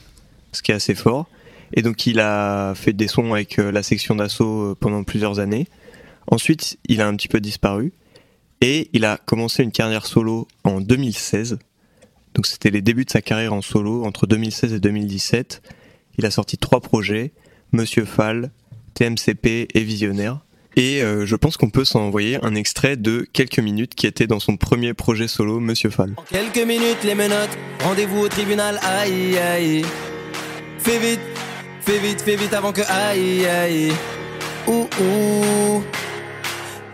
[0.51, 1.27] ce qui est assez fort.
[1.73, 5.65] Et donc il a fait des sons avec euh, la section d'assaut pendant plusieurs années.
[6.27, 7.93] Ensuite, il a un petit peu disparu.
[8.61, 11.59] Et il a commencé une carrière solo en 2016.
[12.33, 15.61] Donc c'était les débuts de sa carrière en solo entre 2016 et 2017.
[16.17, 17.33] Il a sorti trois projets,
[17.71, 18.51] Monsieur Fall,
[18.93, 20.39] TMCP et Visionnaire.
[20.77, 24.41] Et euh, je pense qu'on peut s'envoyer un extrait de quelques minutes qui était dans
[24.41, 26.15] son premier projet solo, Monsieur Fall.
[26.29, 29.85] Quelques minutes, les menottes, rendez-vous au tribunal, aïe aïe.
[30.79, 31.21] Fais vite,
[31.79, 33.91] fais vite, fais vite avant que aïe aïe.
[34.67, 35.83] Ouh ouh.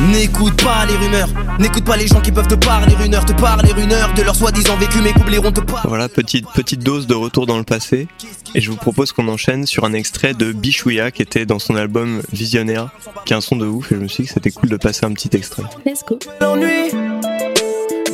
[0.00, 3.32] N'écoute pas les rumeurs, n'écoute pas les gens qui peuvent te parler une heure, te
[3.32, 5.88] parler une heure de leur soi-disant vécu, mais qu'oublieront te parler.
[5.88, 8.06] Voilà, petite, petite dose de retour dans le passé.
[8.54, 11.74] Et je vous propose qu'on enchaîne sur un extrait de Bichouya qui était dans son
[11.74, 12.90] album Visionnaire,
[13.24, 13.90] qui est un son de ouf.
[13.90, 15.64] Et je me suis dit que c'était cool de passer un petit extrait.
[15.84, 16.16] Let's go.
[16.40, 16.92] L'ennui,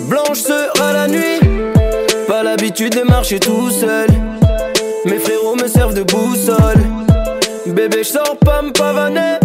[0.09, 1.75] blanche sera la nuit.
[2.27, 4.09] Pas l'habitude de marcher tout seul.
[5.05, 6.83] Mes frérots me servent de boussole.
[7.66, 9.43] Bébé, je sors pas me pavaner.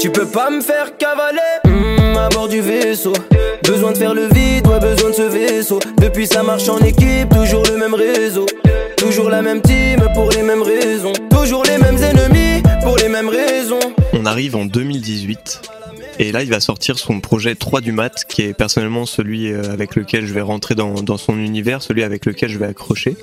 [0.00, 1.38] Tu peux pas me faire cavaler.
[1.66, 3.12] Hmm, à bord du vaisseau.
[3.62, 5.78] Besoin de faire le vide, ouais, besoin de ce vaisseau.
[5.98, 8.46] Depuis ça marche en équipe, toujours le même réseau.
[8.96, 11.12] Toujours la même team pour les mêmes raisons.
[11.30, 13.78] Toujours les mêmes ennemis pour les mêmes raisons.
[14.14, 15.79] On arrive en 2018.
[16.20, 19.72] Et là, il va sortir son projet 3 du mat, qui est personnellement celui euh,
[19.72, 23.16] avec lequel je vais rentrer dans, son univers, celui avec lequel je vais accrocher.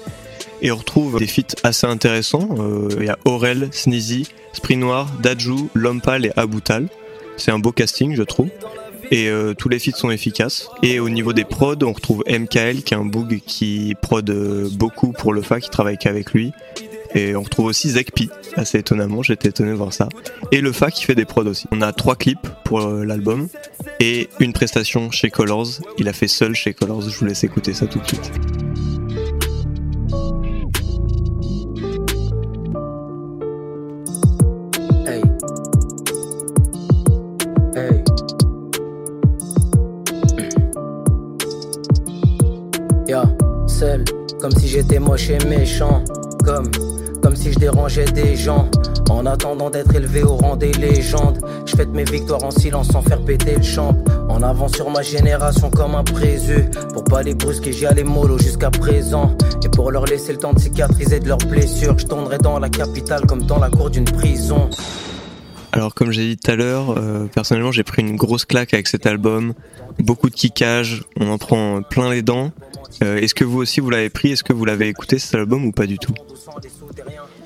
[0.63, 2.49] Et on retrouve des feats assez intéressants.
[2.57, 6.87] Euh, Il y a Aurel, Sneezy, Spring Noir, Dajou, Lompal et Aboutal.
[7.37, 8.49] C'est un beau casting, je trouve.
[9.11, 10.67] Et euh, tous les feats sont efficaces.
[10.81, 14.27] Et au niveau des prods, on retrouve MKL, qui est un boog qui prod
[14.71, 16.51] beaucoup pour le FA, qui travaille qu'avec lui.
[17.15, 20.09] Et on retrouve aussi Zekpi, assez étonnamment, j'étais étonné de voir ça.
[20.51, 21.67] Et le FA qui fait des prods aussi.
[21.71, 23.47] On a trois clips pour euh, l'album
[23.99, 25.67] et une prestation chez Colors.
[25.97, 28.31] Il a fait seul chez Colors, je vous laisse écouter ça tout de suite.
[43.77, 44.03] Seul,
[44.41, 46.03] comme si j'étais moche et méchant.
[46.43, 46.65] Comme,
[47.27, 48.69] comme si je dérangeais des gens.
[49.09, 53.01] En attendant d'être élevé au rang des légendes, je fête mes victoires en silence sans
[53.01, 53.97] faire péter le champ.
[54.29, 56.69] En avant sur ma génération comme un présu.
[56.93, 59.35] Pour pas les brusquer, j'y allais mollo jusqu'à présent.
[59.61, 62.69] Et pour leur laisser le temps de cicatriser de leurs blessures, je tournerai dans la
[62.69, 64.69] capitale comme dans la cour d'une prison.
[65.77, 68.87] Alors comme j'ai dit tout à l'heure, euh, personnellement j'ai pris une grosse claque avec
[68.87, 69.53] cet album,
[69.99, 72.51] beaucoup de kickage, on en prend plein les dents.
[73.03, 74.31] Euh, Est-ce que vous aussi vous l'avez pris?
[74.31, 76.15] Est-ce que vous l'avez écouté cet album ou pas du tout?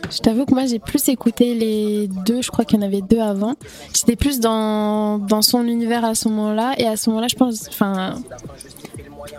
[0.10, 3.02] Je t'avoue que moi j'ai plus écouté les deux, je crois qu'il y en avait
[3.02, 3.56] deux avant.
[3.94, 7.68] J'étais plus dans, dans son univers à ce moment-là et à ce moment-là je pense,
[7.68, 8.16] enfin,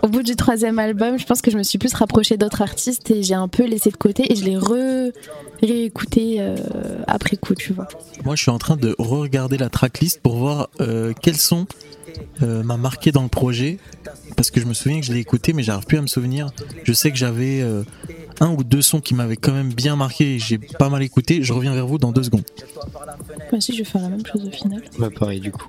[0.01, 3.09] au bout du troisième album, je pense que je me suis plus rapprochée d'autres artistes
[3.11, 4.57] et j'ai un peu laissé de côté et je l'ai
[5.61, 6.55] réécouté euh,
[7.07, 7.87] après coup, tu vois.
[8.23, 11.67] Moi, je suis en train de re-regarder la tracklist pour voir euh, quels sons
[12.41, 13.77] euh, m'a marqué dans le projet.
[14.35, 16.49] Parce que je me souviens que je l'ai écouté, mais j'arrive plus à me souvenir.
[16.83, 17.83] Je sais que j'avais euh,
[18.39, 21.43] un ou deux sons qui m'avaient quand même bien marqué et j'ai pas mal écouté.
[21.43, 22.43] Je reviens vers vous dans deux secondes.
[23.51, 24.81] Moi aussi, je vais faire la même chose au final.
[24.97, 25.65] Bah, pareil, du coup.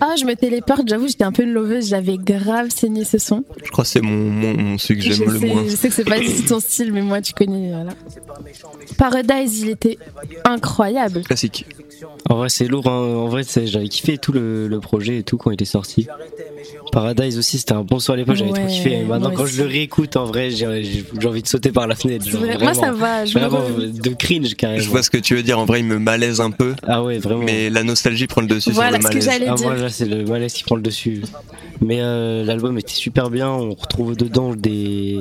[0.00, 3.44] Ah, je me téléporte, j'avoue, j'étais un peu une loveuse, j'avais grave saigné ce son.
[3.64, 5.64] Je crois que c'est mon, mon, mon celui que j'aime le moins.
[5.64, 7.92] je sais que c'est pas du tout ton style, mais moi tu connais, voilà.
[8.98, 9.98] Paradise, il était
[10.44, 11.22] incroyable.
[11.22, 11.66] Classique.
[12.28, 12.86] En vrai, c'est lourd.
[12.88, 12.90] hein.
[13.16, 16.06] En vrai, c'est- j'avais kiffé tout le, le projet et tout quand il est sorti.
[16.92, 18.92] Paradise aussi, c'était un bon son à l'époque, j'avais trop Ouais, kiffé.
[19.00, 22.26] Et maintenant, quand je le réécoute, en vrai, j'ai envie de sauter par la fenêtre.
[22.28, 22.80] Genre, vrai, moi, vraiment.
[22.80, 24.82] ça va, je me Vraiment, de cringe carrément.
[24.82, 26.74] Je vois ce que tu veux dire, en vrai il me malaise un peu.
[26.86, 27.42] Ah ouais, vraiment.
[27.42, 29.38] Mais la nostalgie prend le dessus Voilà sur ce le que malaise.
[29.40, 29.66] j'allais Ah, dire.
[29.68, 31.22] moi, là, c'est le malaise qui prend le dessus.
[31.80, 33.50] Mais euh, l'album était super bien.
[33.50, 35.18] On retrouve dedans des,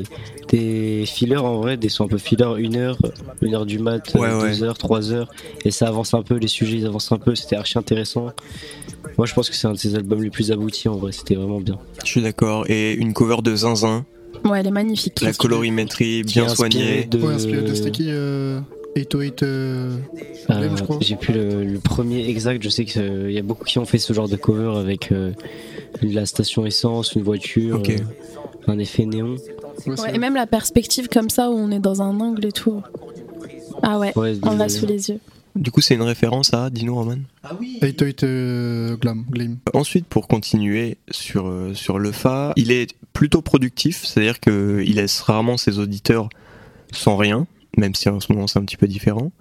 [0.49, 2.97] des fillers en vrai, des sons un peu fillers, une heure,
[3.41, 4.49] une heure du mat, Ouais, euh, ouais.
[4.51, 5.29] deux heures, trois heures.
[5.65, 7.35] Et ça avance un peu, les sujets ils avancent un peu.
[7.35, 8.31] C'était archi intéressant.
[9.17, 11.11] Moi, je pense que c'est un de ses albums les plus aboutis en vrai.
[11.11, 11.77] C'était vraiment bien.
[12.03, 12.65] Je suis d'accord.
[12.69, 14.05] Et une cover de Zinzin,
[14.43, 15.21] Ouais, elle est magnifique.
[15.21, 17.05] la colorimétrie bien soignée.
[17.05, 18.59] de- Ouais, inspiré de c'était qui euh,
[18.95, 19.97] 808 euh,
[20.49, 20.97] Euh, crois.
[21.01, 22.61] J'ai plus le, le premier exact.
[22.61, 25.31] Je sais qu'il y a beaucoup qui ont fait ce genre de cover avec euh,
[26.03, 27.95] la station essence, une voiture, euh,
[28.67, 29.35] un effet néon.
[29.87, 32.81] Ouais, et même la perspective comme ça où on est dans un angle et tout.
[33.81, 35.19] Ah ouais, Ouais, on l'a sous les yeux.
[35.55, 37.17] Du coup, c'est une référence à Dino Roman
[37.81, 39.57] 808 euh, Glam, Gleam.
[39.73, 45.21] Ensuite, pour continuer sur, euh, sur le Fa, il est plutôt productif, c'est-à-dire qu'il laisse
[45.21, 46.27] rarement ses auditeurs
[46.91, 49.31] sans rien, même si en ce moment c'est un petit peu différent.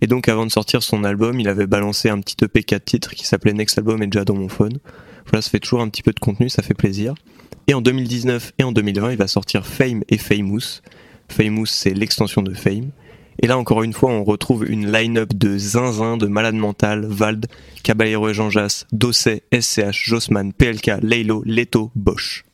[0.00, 3.14] Et donc, avant de sortir son album, il avait balancé un petit EP 4 titres
[3.14, 4.78] qui s'appelait Next Album et déjà dans mon phone.
[5.26, 7.14] Voilà, ça fait toujours un petit peu de contenu, ça fait plaisir.
[7.66, 10.82] Et en 2019 et en 2020, il va sortir Fame et Famous.
[11.28, 12.90] Famous, c'est l'extension de Fame.
[13.42, 17.46] Et là, encore une fois, on retrouve une line-up de zinzin, de malade mental, Vald,
[17.82, 22.44] Caballero et Jean Jass, Dosset, SCH, Jossman, PLK, Leilo, Leto, Bosch.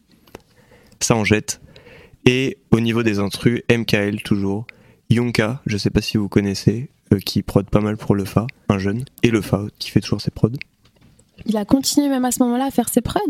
[1.00, 1.60] Ça en jette.
[2.26, 4.66] Et au niveau des intrus, MKL toujours.
[5.10, 8.46] Yonka, je sais pas si vous connaissez, euh, qui prod pas mal pour le Fa,
[8.68, 10.50] un jeune, et le Fa qui fait toujours ses prods.
[11.46, 13.20] Il a continué même à ce moment-là à faire ses prods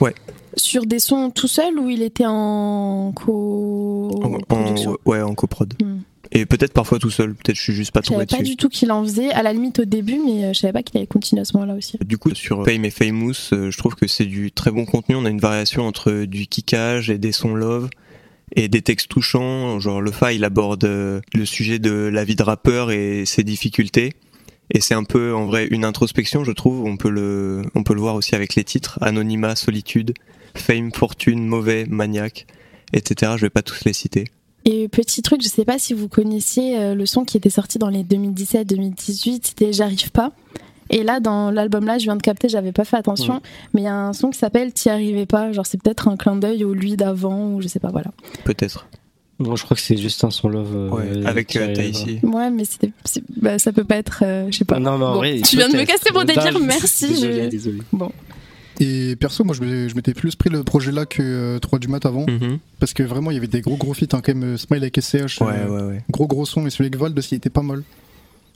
[0.00, 0.14] Ouais.
[0.56, 5.74] Sur des sons tout seul ou il était en co En, en- ouais, en coprod.
[5.82, 6.00] Hmm.
[6.32, 8.50] Et peut-être parfois tout seul, peut-être je suis juste pas Je tombé savais pas dessus.
[8.50, 10.82] du tout qu'il en faisait, à la limite au début, mais euh, je savais pas
[10.82, 11.98] qu'il avait continué à ce moment-là aussi.
[12.04, 15.14] Du coup, sur Fame et Famous, euh, je trouve que c'est du très bon contenu.
[15.14, 17.88] On a une variation entre du kickage et des sons love
[18.54, 19.80] et des textes touchants.
[19.80, 23.42] Genre, le Fa, il aborde euh, le sujet de la vie de rappeur et ses
[23.42, 24.12] difficultés.
[24.70, 26.84] Et c'est un peu, en vrai, une introspection, je trouve.
[26.84, 28.98] On peut le, on peut le voir aussi avec les titres.
[29.00, 30.12] Anonymat, Solitude,
[30.54, 32.46] Fame, Fortune, Mauvais, Maniaque,
[32.92, 33.32] etc.
[33.36, 34.24] Je vais pas tous les citer.
[34.70, 37.78] Et petit truc, je sais pas si vous connaissiez euh, le son qui était sorti
[37.78, 40.32] dans les 2017-2018, c'était J'arrive pas.
[40.90, 43.40] Et là, dans l'album là, je viens de capter, j'avais pas fait attention, Ouais.
[43.74, 45.52] mais il y a un son qui s'appelle T'y arrivais pas.
[45.52, 48.10] Genre, c'est peut-être un clin d'œil au lui d'avant, ou je sais pas, voilà.
[48.44, 48.86] Peut-être.
[49.38, 50.74] Moi, je crois que c'est juste un son love.
[50.74, 51.72] euh, Ouais, avec euh.
[52.24, 52.90] Ouais, mais c'était,
[53.40, 54.76] bah, ça peut pas être, euh, je sais pas.
[54.76, 56.52] Ah non, mais en Bon, vrai, tu viens de me casser pour te Non, dire
[56.58, 57.06] je- merci.
[57.08, 57.78] Désolé, je- désolé.
[57.92, 58.10] Bon.
[58.80, 59.62] Et perso, moi je
[59.94, 62.26] m'étais- plus pris le projet là que euh, 3 du mat avant.
[62.28, 62.58] Mhm.
[62.78, 64.54] Parce que vraiment, il y avait des gros gros feats hein, quand même.
[64.54, 65.40] euh, Smile avec SCH.
[65.40, 66.04] Ouais, euh, ouais, ouais.
[66.10, 66.66] Gros gros son.
[66.66, 67.82] Et celui avec Vald aussi, il était pas mal.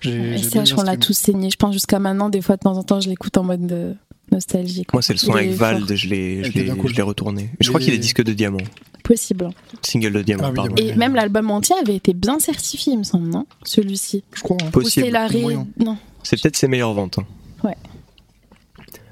[0.04, 1.50] SCH, on l'a tous saigné.
[1.50, 3.94] Je pense jusqu'à maintenant, des fois, de temps en temps, je l'écoute en mode de
[4.32, 4.84] nostalgie.
[4.84, 4.96] quoi.
[4.98, 5.96] Moi, c'est le son Il avec Vald, fort.
[5.96, 6.42] je l'ai,
[6.78, 6.92] cool.
[7.02, 7.50] retourné.
[7.60, 8.58] Je crois qu'il est disque de diamant.
[9.04, 9.50] Possible.
[9.82, 10.74] Single de diamant, Ah oui, pardon.
[10.76, 10.86] ouais.
[10.88, 13.46] Et même l'album entier avait été bien certifié, il me semble, non?
[13.64, 14.22] Celui-ci.
[14.34, 14.56] Je crois.
[14.62, 14.70] hein.
[14.70, 15.06] Possible.
[15.06, 15.40] c'est la ré...
[15.42, 15.66] Moyen.
[15.78, 15.96] Non.
[16.22, 17.18] C'est peut-être ses meilleures ventes.
[17.18, 17.24] hein.
[17.64, 17.76] Ouais.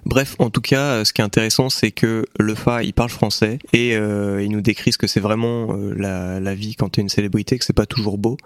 [0.05, 3.11] Bref, en tout cas, euh, ce qui est intéressant, c'est que le Fa, il parle
[3.11, 7.03] français et euh, il nous décrit ce que c'est vraiment euh, la, vie quand t'es
[7.03, 8.37] une célébrité, que c'est pas toujours beau.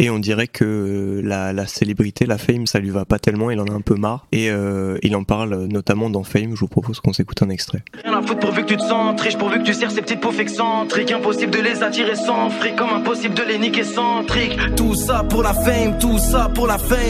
[0.00, 3.58] Et on dirait que la, la célébrité, la fame, ça lui va pas tellement, il
[3.58, 4.26] en a un peu marre.
[4.30, 7.82] Et euh, il en parle notamment dans Fame, je vous propose qu'on s'écoute un extrait.
[7.92, 8.08] Tu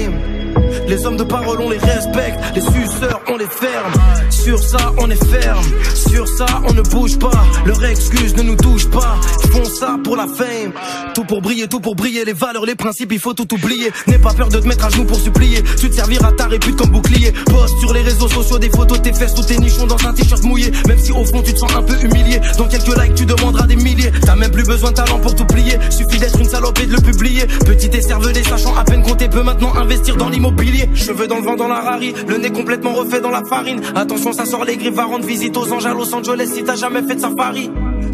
[0.09, 0.48] tu.
[0.89, 2.39] Les hommes de parole, on les respecte.
[2.55, 3.93] Les suceurs, on les ferme.
[4.31, 5.65] Sur ça, on est ferme.
[5.95, 7.45] Sur ça, on ne bouge pas.
[7.67, 9.17] Leur excuse ne nous touche pas.
[9.45, 10.73] Ils font ça pour la fame.
[11.15, 12.25] Tout pour briller, tout pour briller.
[12.25, 13.91] Les valeurs, les principes, il faut tout oublier.
[14.07, 15.63] N'aie pas peur de te mettre à genoux pour supplier.
[15.79, 17.33] Tu te serviras ta répute comme bouclier.
[17.47, 20.15] Poste sur les réseaux sociaux des photos de tes fesses ou tes nichons dans un
[20.15, 20.73] t-shirt mouillé.
[20.87, 22.41] Même si au fond tu te sens un peu humilié.
[22.57, 24.13] Dans quelques likes, tu demanderas des milliers.
[24.25, 25.79] T'as même plus besoin de talent pour t'oublier.
[25.91, 27.47] Suffit d'être une salope et de le publier.
[27.67, 30.89] Petit et cervelé, sachant à peine compter, peut maintenant investir dans l'immobilier.
[30.95, 32.15] Cheveux dans le vent, dans la rari.
[32.29, 33.81] Le nez complètement refait dans la farine.
[33.97, 36.77] Attention, ça sort les griffes, va rendre visite aux anges à Los Angeles si t'as
[36.77, 37.71] jamais fait de safari.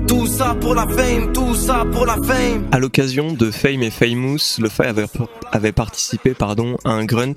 [0.08, 2.66] Tout ça pour la fame, tout ça pour la fame.
[2.72, 4.86] À l'occasion de Fame et Famous, le Fay
[5.52, 7.34] avait, participé pardon, à un grunt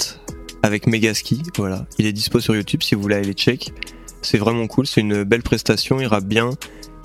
[0.63, 1.43] avec Megaski.
[1.57, 3.73] Voilà, il est dispo sur YouTube si vous voulez aller check.
[4.21, 6.51] C'est vraiment cool, c'est une belle prestation, il rappe bien.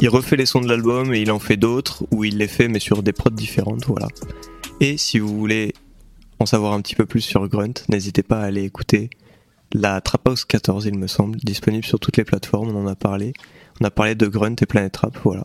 [0.01, 2.69] Il refait les sons de l'album et il en fait d'autres où il les fait
[2.69, 4.07] mais sur des prods différentes, voilà.
[4.81, 5.72] Et si vous voulez
[6.43, 9.11] en savoir un petit peu plus sur Grunt, n'hésitez pas à aller écouter
[9.73, 12.97] la Trap House 14, il me semble, disponible sur toutes les plateformes, on en a
[12.97, 13.33] parlé.
[13.81, 15.45] On a parlé de Grunt et Planet Rap, voilà.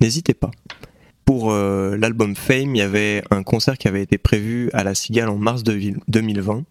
[0.00, 0.50] N'hésitez pas.
[1.24, 4.96] Pour euh, l'album Fame, il y avait un concert qui avait été prévu à la
[4.96, 6.64] Cigale en mars de 2020,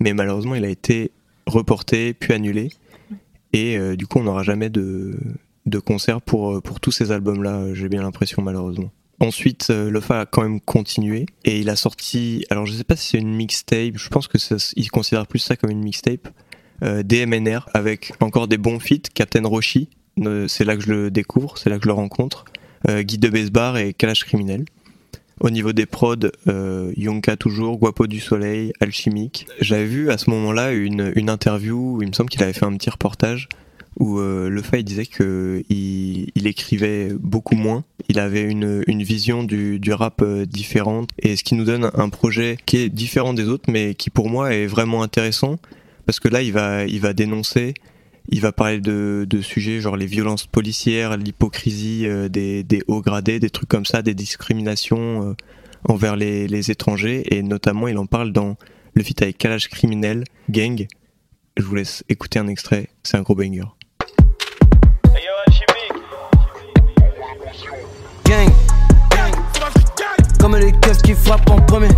[0.00, 1.12] mais malheureusement il a été
[1.46, 2.70] reporté puis annulé.
[3.52, 5.16] Et euh, du coup, on n'aura jamais de,
[5.66, 8.90] de concert pour, euh, pour tous ces albums-là, j'ai bien l'impression, malheureusement.
[9.20, 12.44] Ensuite, euh, Lofa a quand même continué et il a sorti.
[12.50, 13.96] Alors, je sais pas si c'est une mixtape.
[13.96, 16.28] Je pense que ça, il considère plus ça comme une mixtape.
[16.84, 19.08] Euh, DMNR avec encore des bons feats.
[19.12, 19.88] Captain Roshi,
[20.46, 22.44] c'est là que je le découvre, c'est là que je le rencontre.
[22.88, 24.64] Euh, Guy de Besbar et Kalash Criminel.
[25.40, 26.16] Au niveau des prods,
[26.96, 29.46] Yonka toujours, Guapo du Soleil, Alchimique.
[29.60, 32.66] J'avais vu à ce moment-là une, une interview où il me semble qu'il avait fait
[32.66, 33.48] un petit reportage
[33.98, 39.02] où euh, le fait disait que il, il, écrivait beaucoup moins, il avait une, une
[39.02, 41.10] vision du, du rap euh, différente.
[41.18, 44.28] Et ce qui nous donne un projet qui est différent des autres mais qui pour
[44.28, 45.58] moi est vraiment intéressant.
[46.06, 47.74] Parce que là il va il va dénoncer
[48.30, 53.00] il va parler de, de sujets genre les violences policières, l'hypocrisie euh, des, des hauts
[53.00, 55.34] gradés, des trucs comme ça, des discriminations euh,
[55.88, 57.34] envers les, les étrangers.
[57.34, 58.56] Et notamment il en parle dans
[58.94, 60.86] le feat avec Kalash Criminel, Gang.
[61.56, 63.77] Je vous laisse écouter un extrait, c'est un gros banger.
[68.24, 68.50] Gang,
[70.38, 71.88] comme les keufs qui frappent en premier.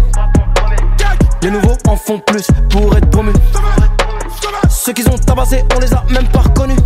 [1.43, 3.33] Les nouveaux en font plus pour être promus.
[4.69, 6.79] Ceux qui ont tabassé, on les a même pas reconnus.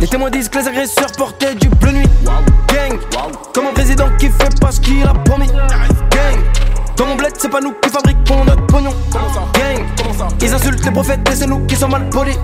[0.00, 2.08] Les témoins disent que les agresseurs portaient du bleu nuit.
[2.68, 2.98] Gang,
[3.52, 5.48] comme un président qui fait pas ce qu'il a promis.
[5.48, 6.38] Gang,
[6.96, 8.92] dans mon bled, c'est pas nous qui fabriquons notre pognon.
[9.54, 9.84] Gang,
[10.40, 12.38] ils insultent les prophètes et c'est nous qui sommes mal polis.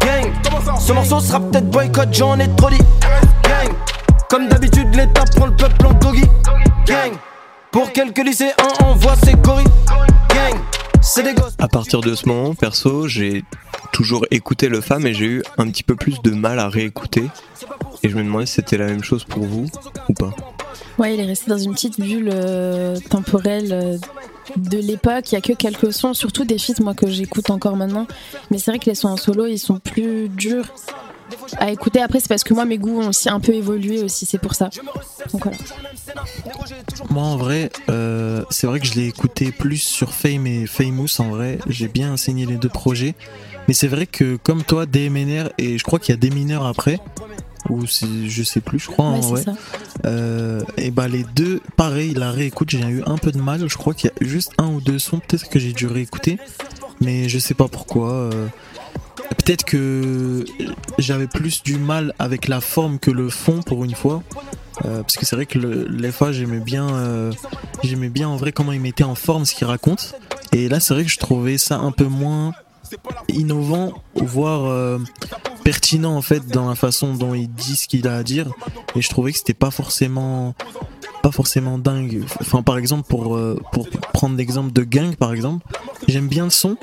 [0.00, 0.30] Gang,
[0.78, 2.78] ce morceau sera peut-être boycott, j'en ai trop dit.
[3.42, 3.74] Gang,
[4.28, 6.24] comme d'habitude, l'État prend le peuple en doggy.
[6.86, 7.12] Gang,
[7.70, 8.52] pour quelques lycéens,
[8.84, 9.66] on voit ses gorilles.
[10.28, 10.60] Gang,
[11.00, 11.54] c'est des gosses.
[11.58, 13.44] À partir de ce moment, perso, j'ai
[13.92, 17.30] toujours écouté le femme et j'ai eu un petit peu plus de mal à réécouter.
[18.02, 19.66] Et je me demandais si c'était la même chose pour vous
[20.08, 20.34] ou pas.
[20.98, 23.98] Ouais, il est resté dans une petite bulle euh, temporelle euh,
[24.56, 25.32] de l'époque.
[25.32, 28.06] Il y a que quelques sons, surtout des feats moi que j'écoute encore maintenant.
[28.50, 30.66] Mais c'est vrai que les sons en solo, ils sont plus durs
[31.58, 32.00] à écouter.
[32.00, 34.54] Après, c'est parce que moi, mes goûts ont aussi un peu évolué aussi, c'est pour
[34.54, 34.70] ça.
[35.32, 35.56] Donc voilà.
[37.10, 41.08] Moi, en vrai, euh, c'est vrai que je l'ai écouté plus sur Fame et Famous.
[41.18, 43.14] En vrai, j'ai bien enseigné les deux projets.
[43.66, 46.64] Mais c'est vrai que, comme toi, DMNR, et je crois qu'il y a des mineurs
[46.64, 47.00] après,
[47.68, 49.44] ou je sais plus, je crois, en vrai.
[50.06, 53.68] Euh, et bah, les deux, pareil, la réécoute, j'ai eu un peu de mal.
[53.68, 56.38] Je crois qu'il y a juste un ou deux sons, peut-être que j'ai dû réécouter.
[57.00, 58.12] Mais je sais pas pourquoi.
[58.12, 58.46] Euh,
[59.30, 60.44] Peut-être que
[60.98, 64.22] j'avais plus du mal avec la forme que le fond pour une fois.
[64.84, 67.32] Euh, parce que c'est vrai que le, les fois j'aimais bien, euh,
[67.82, 70.14] j'aimais bien en vrai comment il mettait en forme ce qu'il raconte.
[70.52, 72.52] Et là c'est vrai que je trouvais ça un peu moins
[73.28, 74.98] innovant, voire euh,
[75.64, 78.48] pertinent en fait dans la façon dont il dit ce qu'il a à dire.
[78.94, 80.54] Et je trouvais que c'était pas forcément
[81.32, 82.24] forcément dingue.
[82.40, 85.66] Enfin, par exemple, pour, euh, pour prendre l'exemple de Gang, par exemple,
[86.06, 86.76] j'aime bien le son,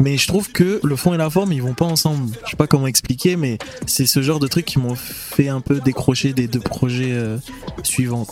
[0.00, 2.34] mais je trouve que le fond et la forme, ils vont pas ensemble.
[2.44, 5.60] Je sais pas comment expliquer, mais c'est ce genre de trucs qui m'ont fait un
[5.60, 7.36] peu décrocher des deux projets euh,
[7.82, 8.26] suivants.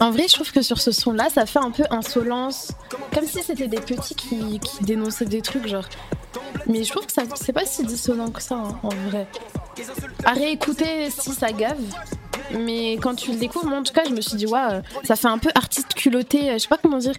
[0.00, 2.72] En vrai, je trouve que sur ce son-là, ça fait un peu insolence,
[3.14, 5.88] comme si c'était des petits qui, dénonçaient des trucs, genre.
[6.66, 9.28] Mais je trouve que c'est pas si dissonant que ça, hein, en vrai.
[10.24, 11.78] À réécouter si ça gave.
[12.52, 15.16] Mais quand tu le découvres, moi en tout cas, je me suis dit, euh, ça
[15.16, 17.14] fait un peu artiste culotté, euh, je sais pas comment dire.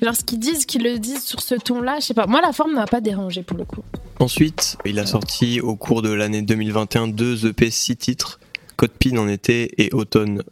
[0.00, 2.26] Genre, ce qu'ils disent, qu'ils le disent sur ce ton-là, je sais pas.
[2.26, 3.82] Moi, la forme m'a pas dérangé pour le coup.
[4.18, 8.40] Ensuite, il a sorti au cours de l'année 2021 deux EP 6 titres,
[8.76, 10.42] Code Pin en été et automne,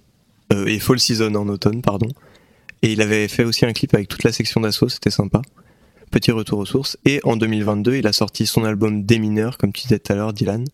[0.53, 2.09] euh, et Fall Season en automne, pardon.
[2.83, 5.43] Et il avait fait aussi un clip avec toute la section d'assaut, c'était sympa.
[6.11, 6.97] Petit retour aux sources.
[7.05, 10.16] Et en 2022, il a sorti son album Des mineurs, comme tu disais tout à
[10.16, 10.64] l'heure, Dylan,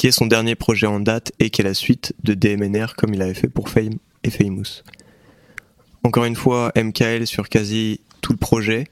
[0.00, 3.12] qui est son dernier projet en date et qui est la suite de DMNR, comme
[3.12, 4.82] il avait fait pour Fame et Famous.
[6.04, 8.86] Encore une fois, MKL sur quasi tout le projet.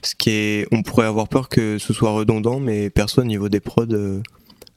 [0.00, 3.50] Ce qui est, on pourrait avoir peur que ce soit redondant, mais perso, au niveau
[3.50, 4.22] des prods, euh,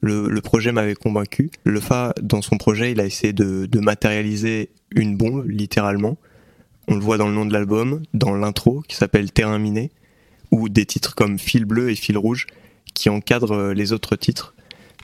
[0.02, 1.50] le, projet m'avait convaincu.
[1.64, 6.18] Le Fa, dans son projet, il a essayé de, de matérialiser une bombe, littéralement.
[6.86, 9.90] On le voit dans le nom de l'album, dans l'intro, qui s'appelle Terrain miné,
[10.50, 12.46] ou des titres comme Fil bleu et Fil rouge,
[12.92, 14.54] qui encadrent euh, les autres titres,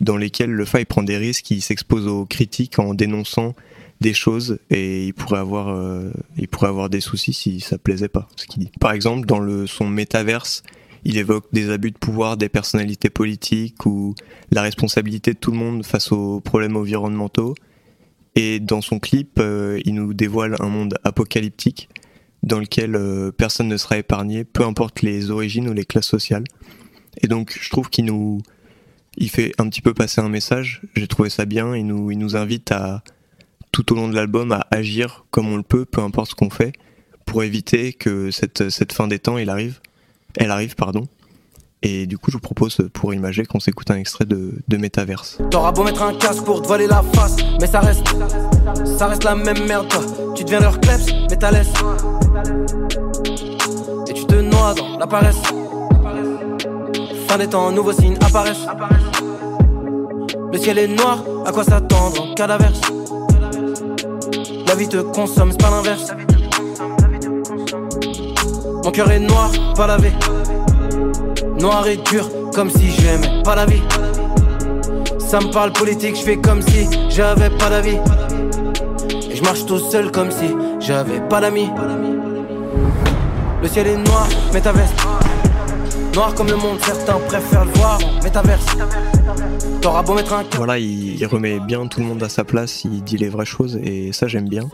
[0.01, 3.55] dans lesquels le Fa prend des risques, il s'expose aux critiques en dénonçant
[4.01, 8.09] des choses et il pourrait avoir, euh, il pourrait avoir des soucis si ça plaisait
[8.09, 8.71] pas ce qu'il dit.
[8.81, 10.63] Par exemple, dans le son métaverse,
[11.05, 14.15] il évoque des abus de pouvoir des personnalités politiques ou
[14.51, 17.55] la responsabilité de tout le monde face aux problèmes environnementaux.
[18.35, 21.89] Et dans son clip, euh, il nous dévoile un monde apocalyptique
[22.43, 26.45] dans lequel euh, personne ne sera épargné, peu importe les origines ou les classes sociales.
[27.21, 28.41] Et donc, je trouve qu'il nous,
[29.19, 30.83] il fait un petit peu passer un message.
[30.95, 31.77] J'ai trouvé ça bien.
[31.77, 33.03] Il nous, invite à
[33.73, 36.51] tout au long de l'album à agir comme on le peut, peu importe ce qu'on
[36.51, 36.73] fait,
[37.27, 39.81] pour éviter que cette, fin des temps, elle arrive.
[40.37, 41.07] Elle arrive, pardon.
[41.83, 45.39] Et du coup, je vous propose pour imager qu'on s'écoute un extrait de, Métaverse.
[45.51, 49.89] T'auras beau mettre un casque pour te la face, mais ça reste, la même merde.
[49.89, 50.03] Toi.
[50.35, 50.45] Tu.
[54.09, 55.43] Et tu te noies dans la paresse.
[57.29, 58.67] Fin des temps, nouveaux signes apparaissent.
[60.51, 62.81] Le ciel est noir, à quoi s'attendre en d'averse?
[64.67, 66.11] La vie te consomme, c'est pas l'inverse.
[68.83, 70.11] Mon cœur est noir, pas lavé.
[71.61, 73.83] Noir et dur, comme si j'aimais pas la vie.
[75.19, 77.99] Ça me parle politique, je fais comme si j'avais pas d'avis.
[79.31, 81.69] Et je marche tout seul comme si j'avais pas d'amis.
[83.61, 85.08] Le ciel est noir, mais ta veste.
[86.19, 88.67] Noir comme le monde, certains préfèrent le voir métaverse.
[89.81, 93.05] T'auras beau mettre un Voilà, il, remet bien tout le monde à sa place, il
[93.05, 94.69] dit les vraies choses et ça j'aime bien.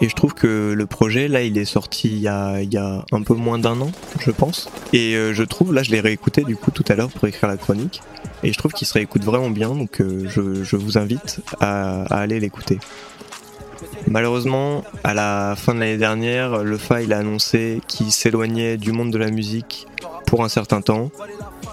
[0.00, 3.34] Et je trouve que le projet, là, il est sorti il y a, un peu
[3.34, 3.90] moins d'un an,
[4.20, 4.70] je pense.
[4.94, 7.50] Et euh, je trouve, là, je l'ai réécouté du coup tout à l'heure pour écrire
[7.50, 8.00] la chronique.
[8.42, 12.04] Et je trouve qu'il se réécoute vraiment bien, donc euh, je, je vous invite à,
[12.04, 12.78] à aller l'écouter.
[14.08, 18.92] Malheureusement, à la fin de l'année dernière, le FA il a annoncé qu'il s'éloignait du
[18.92, 19.86] monde de la musique
[20.26, 21.10] pour un certain temps.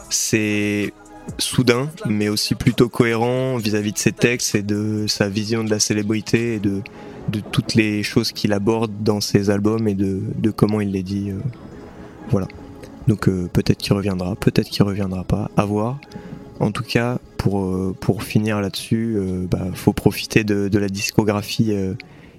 [0.09, 0.93] C'est
[1.37, 5.79] soudain, mais aussi plutôt cohérent vis-à-vis de ses textes et de sa vision de la
[5.79, 6.81] célébrité et de,
[7.51, 11.31] toutes les choses qu'il aborde dans ses albums et de, comment il les dit.
[11.31, 11.39] euh,
[12.29, 12.47] voilà.
[13.07, 15.99] Donc euh, peut-être qu'il reviendra, peut-être qu'il reviendra pas, à voir.
[16.59, 19.17] En tout cas, pour, euh, pour finir là-dessus,
[19.49, 21.73] bah, faut profiter de, la discographie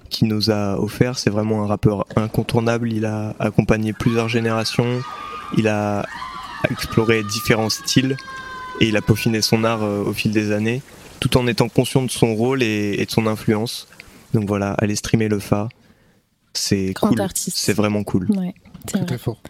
[0.09, 1.17] qu'il nous a offert.
[1.17, 2.91] C'est vraiment un rappeur incontournable.
[2.93, 5.01] Il a accompagné plusieurs générations.
[5.57, 6.05] Il a
[6.69, 8.17] exploré différents styles
[8.81, 10.81] et il a peaufiné son art euh, au fil des années,
[11.19, 13.87] tout en étant conscient de son rôle et, et de son influence.
[14.33, 15.69] Donc voilà, allez streamer le Fa.
[16.53, 17.21] C'est cool.
[17.35, 18.29] C'est vraiment cool.
[18.31, 18.53] Ouais,
[18.89, 19.17] c'est vrai.
[19.17, 19.41] fort.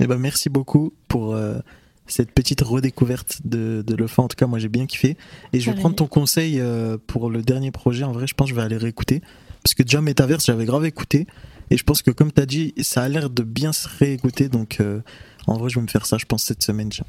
[0.00, 1.58] Eh ben, merci beaucoup pour euh,
[2.06, 4.22] cette petite redécouverte de, de Lefa.
[4.22, 5.16] En tout cas, moi j'ai bien kiffé.
[5.52, 8.04] Et je vais prendre ton conseil euh, pour le dernier projet.
[8.04, 9.22] En vrai, je pense que je vais aller réécouter.
[9.62, 11.26] Parce que déjà, Metaverse, j'avais grave écouté.
[11.70, 14.48] Et je pense que, comme tu as dit, ça a l'air de bien se réécouter.
[14.48, 15.00] Donc, euh,
[15.46, 17.04] en vrai, je vais me faire ça, je pense, cette semaine déjà.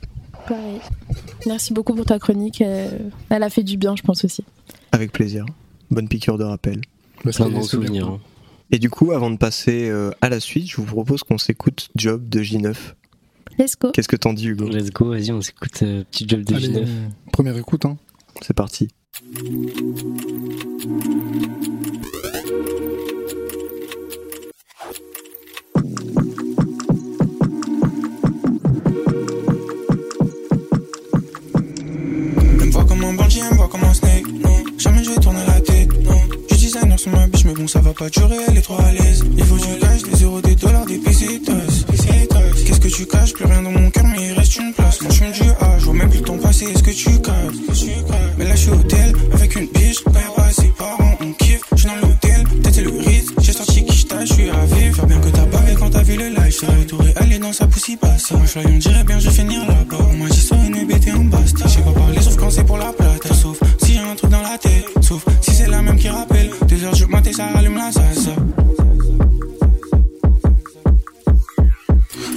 [0.48, 0.80] Pareil.
[1.46, 2.62] Merci beaucoup pour ta chronique.
[2.62, 2.90] euh,
[3.30, 4.44] Elle a fait du bien, je pense aussi.
[4.92, 5.46] Avec plaisir.
[5.92, 6.82] Bonne piqûre de rappel.
[7.22, 8.08] Plein de bons souvenirs.
[8.08, 8.20] hein.
[8.72, 11.90] Et du coup, avant de passer euh, à la suite, je vous propose qu'on s'écoute
[11.96, 12.76] Job de J9.
[13.60, 13.92] Let's go.
[13.92, 14.68] Qu'est-ce que t'en dis, Hugo?
[14.68, 16.78] Let's go, vas-y, on s'écoute euh, petit job de Allez, G9.
[16.88, 17.98] euh, première écoute, hein.
[18.42, 18.88] C'est parti.
[33.74, 34.28] Comme un snake.
[34.28, 35.90] Non, jamais je vais tourner la tête.
[36.04, 38.80] Non, du designer sur ma biche, mais bon, ça va pas durer, elle est trop
[38.80, 39.24] à l'aise.
[39.36, 41.54] Il faut du cash, des euros, des dollars, des pesetas.
[42.66, 43.34] Qu'est-ce que tu caches?
[43.34, 45.02] Plus rien dans mon cœur, mais il reste une place.
[45.02, 46.66] Moi, je suis du A, je vois même plus le temps passer.
[46.66, 47.56] Est-ce que tu captes?
[48.38, 50.04] Mais là, je suis hôtel avec une biche.
[50.04, 51.62] Quand pas ses parents, on kiffe.
[51.72, 52.92] Je suis dans l'hôtel, peut-être le.
[53.42, 54.96] J'ai sorti qui je je suis à vivre.
[54.96, 56.52] Faire bien que t'as bavé quand t'as vu le live.
[56.52, 58.32] J'serais retouré aller dans sa poussée basse.
[58.32, 60.06] Moi, je on dirait bien, je vais finir là-bas.
[60.18, 61.68] M'a dit, ça une bête et basta.
[61.68, 62.20] J'ai pas parlé,
[62.50, 63.34] c'est pour la plata.
[63.34, 66.50] Sauf si y un truc dans la tête, sauf si c'est la même qui rappelle.
[66.68, 68.32] Deux heures, je matin, ça allume la salsa.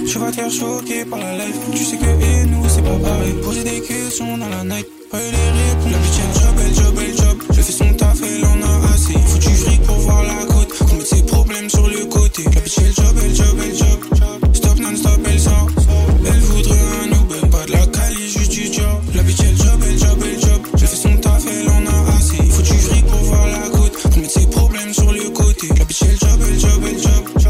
[0.05, 1.59] Tu vas te faire choquer par la life.
[1.71, 3.33] Tu sais que et nous, c'est pas pareil.
[3.43, 5.91] Poser des questions dans la night, pas eu les réponses.
[5.91, 7.37] La bitch, job, elle job, elle job.
[7.49, 9.13] Je fais son taf, elle en a assez.
[9.13, 10.77] Faut du fric pour voir la côte.
[10.77, 12.43] Qu'on mette ses problèmes sur le côté.
[12.55, 14.16] La bitch, job, elle job, elle job.
[25.87, 26.17] Côté.
[26.21, 27.46] La bitch elle job,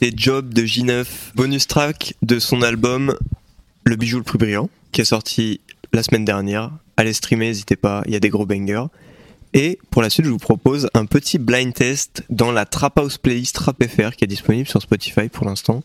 [0.00, 3.16] c'était Job de J9, bonus track de son album
[3.82, 5.60] Le bijou le plus brillant, qui est sorti
[5.92, 6.70] la semaine dernière.
[6.96, 8.86] Allez streamer, n'hésitez pas, il y a des gros bangers.
[9.54, 13.18] Et pour la suite, je vous propose un petit blind test dans la Trap House
[13.18, 15.82] Playlist Trap FR qui est disponible sur Spotify pour l'instant.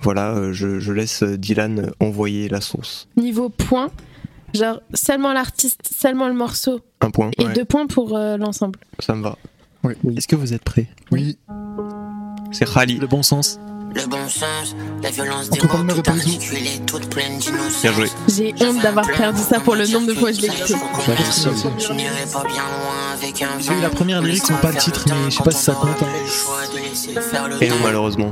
[0.00, 3.08] Voilà, euh, je, je laisse Dylan envoyer la sauce.
[3.18, 3.90] Niveau point,
[4.54, 6.80] genre seulement l'artiste, seulement le morceau.
[7.02, 7.30] Un point.
[7.36, 8.78] Et ouais, deux points pour euh, l'ensemble.
[9.00, 9.36] Ça me va.
[10.16, 10.86] Est-ce que vous êtes prêts?
[11.10, 11.36] Oui.
[12.52, 12.98] C'est Khali.
[12.98, 13.58] Le bon sens.
[13.94, 15.78] Le bon sens, la violence des mots tout
[16.86, 17.80] toute pleine d'innocence.
[17.82, 18.10] Bien joué.
[18.28, 20.74] J'ai honte d'avoir perdu ça pour le nombre de fois que je l'ai écouté.
[21.78, 25.04] Je n'irai pas bien loin avec un J'ai eu la première lyrique, pas le titre,
[25.08, 26.02] mais je sais pas si ça compte.
[26.02, 26.06] hein.
[27.62, 28.30] Et non, malheureusement.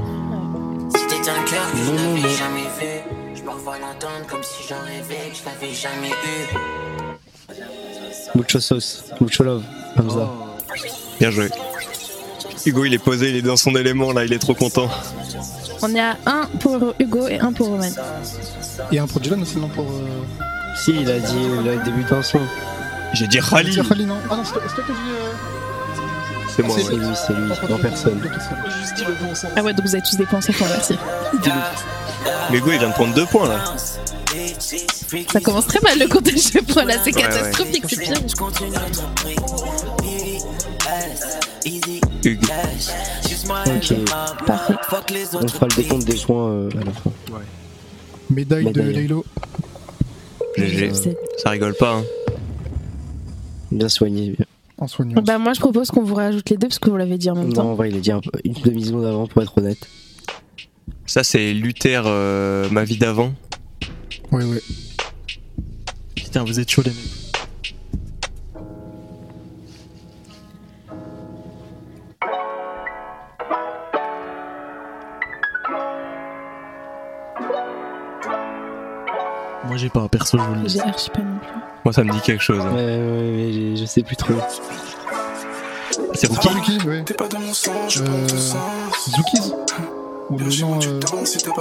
[0.94, 2.34] Si t'étais un cœur que je Non, non, n'avais non.
[2.36, 3.00] jamais vu,
[3.34, 6.54] je me revois l'entendre comme si j'en rêvais, que je l'avais jamais eu.
[8.38, 9.62] Mucho sauce, mucho love,
[9.96, 10.30] comme ça.
[11.18, 11.48] Bien joué.
[12.66, 14.88] Hugo, il est posé, il est dans son élément là, il est trop content.
[15.82, 17.88] On est à 1 pour Hugo et 1 pour Roman.
[18.92, 19.84] Et un pour Dylan aussi, non pour.
[19.84, 20.06] euh,
[20.76, 22.40] Si, il a dit le début d'un son.
[23.12, 23.76] J'ai dit Khali.
[24.06, 25.00] Non Ah non, c'est toi c'est toi qui as dit.
[25.10, 25.32] euh,
[26.54, 28.20] C'est moi, c'est lui, c'est lui, en personne.
[29.56, 30.96] Ah ouais, donc vous avez tous des points sur moi merci.
[32.50, 33.58] Mais Hugo, il vient de prendre deux points là.
[35.32, 38.14] Ça commence très mal le comptage de points là, c'est catastrophique, c'est pire.
[42.26, 43.94] Ok.
[44.46, 44.74] Parfait.
[45.34, 47.10] On fera le décompte des points euh, à la fin.
[48.30, 48.80] Médaille de.
[48.82, 49.24] Laylo.
[50.56, 50.90] GG.
[51.38, 51.96] Ça rigole pas.
[51.98, 52.04] Hein.
[53.70, 54.30] Bien soigné.
[54.30, 54.46] Bien.
[54.78, 55.22] En soignant.
[55.22, 57.34] Bah moi je propose qu'on vous rajoute les deux parce que vous l'avez dit en
[57.34, 57.74] même Non, en temps.
[57.74, 59.78] vrai, il a dit un peu- une demi-seconde avant pour être honnête.
[61.06, 63.32] Ça, c'est Luther, euh, ma vie d'avant.
[64.32, 64.60] Ouais, ouais.
[66.14, 66.98] Putain, vous êtes chaud les mecs.
[79.76, 80.72] Moi j'ai pas, perso je vous le dis.
[80.72, 81.48] J'ai archi pas non plus.
[81.84, 82.62] Moi, ça me dit quelque chose.
[82.64, 82.74] hein.
[82.74, 84.32] Ouais, ouais, mais je sais plus trop.
[86.14, 86.78] C'est C'est Rookie.
[87.04, 88.26] T'es pas dans mon sang, je Euh.
[89.06, 89.52] Zookies
[90.30, 90.78] Ou le nom.
[90.82, 91.00] euh,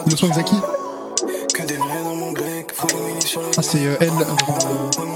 [0.10, 0.56] Le son de Zaki
[1.54, 4.12] Que des vrais dans mon bec, faut éliminer sur les Ah, c'est euh, Elle.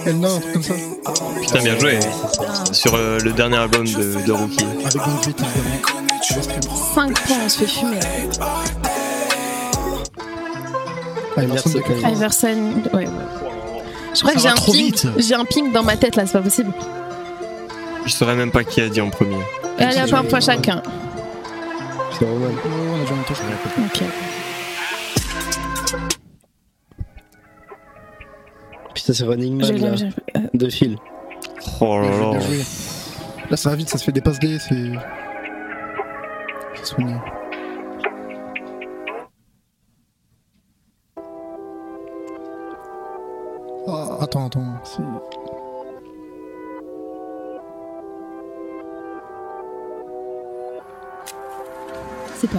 [0.06, 0.74] Elle un truc comme ça.
[1.42, 2.00] Putain, bien joué.
[2.74, 4.66] Sur euh, le dernier album de, de Rookie.
[4.66, 6.76] Avec Bon Beat, évidemment.
[6.96, 8.00] 5 points, on se fait fumer.
[11.48, 12.12] De.
[12.16, 13.06] Iverson, ouais.
[14.14, 14.96] Je crois Ça que j'ai un ping.
[15.18, 16.72] J'ai un ping dans ma tête là, c'est pas possible.
[18.06, 19.38] Je saurais même pas qui a dit en premier.
[19.78, 20.82] Allez, hop, un point chacun.
[22.18, 22.26] C'est.
[22.26, 23.38] Oh, on a déjà un touche.
[23.86, 24.04] Ok.
[28.94, 29.96] Putain, c'est Running Man là.
[29.96, 30.98] j'ai- euh, De fil.
[31.82, 32.40] Oh là là.
[33.50, 34.92] Là, ça va vite, ça se fait des passes D, c'est.
[36.76, 37.14] C'est soigné.
[44.22, 44.66] Attends, attends.
[44.84, 45.02] c'est-
[52.36, 52.58] C'est pas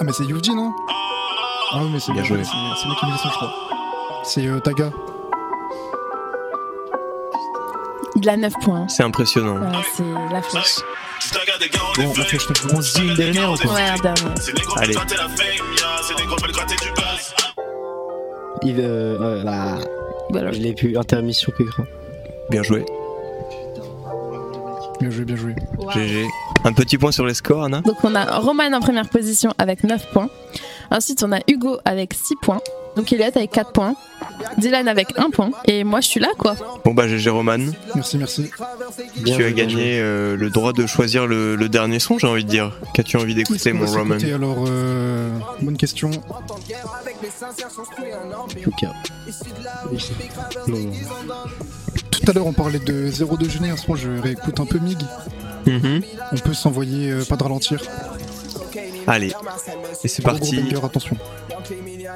[0.00, 0.72] Ah, mais c'est Yuji, non?
[1.72, 2.42] Ah, oui, mais c'est Bien joué.
[2.42, 3.52] c'est moi qui me le son, je crois.
[4.24, 4.90] C'est euh, Taga.
[8.16, 8.88] Il a 9 points.
[8.88, 9.56] C'est impressionnant.
[9.58, 10.76] Ouais, c'est la flèche.
[11.96, 14.34] Bon, la flèche, on se dit une dernière ou quoi Ouais, un dernier.
[14.78, 14.94] Allez.
[18.62, 19.78] Il, euh, euh, là.
[20.30, 20.52] Voilà.
[20.52, 20.96] Je l'ai plus.
[20.96, 21.84] Intermission plus grand.
[22.50, 22.84] Bien joué.
[25.00, 25.54] Bien joué, bien joué.
[25.94, 26.26] GG.
[26.64, 27.80] Un petit point sur les scores, Anna?
[27.80, 30.28] Donc on a Roman en première position avec 9 points.
[30.90, 32.60] Ensuite on a Hugo avec 6 points.
[33.00, 33.94] Donc Elliot avec 4 points.
[34.58, 35.52] Dylan avec 1 point.
[35.64, 36.54] Et moi je suis là quoi.
[36.84, 37.56] Bon bah GG Roman,
[37.94, 38.50] Merci, merci.
[39.24, 42.50] tu as gagné euh, le droit de choisir le, le dernier son, j'ai envie de
[42.50, 42.78] dire.
[42.92, 45.30] Qu'as-tu envie d'écouter, On mon Roman alors, euh,
[45.62, 46.10] bonne question.
[48.66, 48.82] Ok.
[50.68, 50.90] Non, non.
[52.10, 53.96] Tout à l'heure, on parlait de 02 génération.
[53.96, 54.98] Je réécoute un peu Mig.
[55.66, 56.02] Mhm.
[56.32, 57.80] On peut s'envoyer euh, pas de ralentir.
[59.06, 59.32] Allez,
[60.04, 60.62] et c'est parti.
[60.82, 61.16] attention.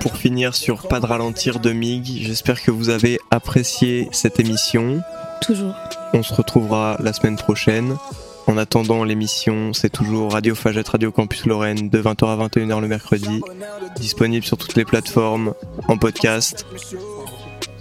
[0.00, 5.00] Pour finir sur Pas de ralentir de Mig, j'espère que vous avez apprécié cette émission.
[5.40, 5.74] Toujours.
[6.12, 7.96] On se retrouvera la semaine prochaine.
[8.46, 12.88] En attendant, l'émission, c'est toujours Radio Fagette, Radio Campus Lorraine, de 20h à 21h le
[12.88, 13.40] mercredi.
[13.96, 15.54] Disponible sur toutes les plateformes,
[15.88, 16.66] en podcast.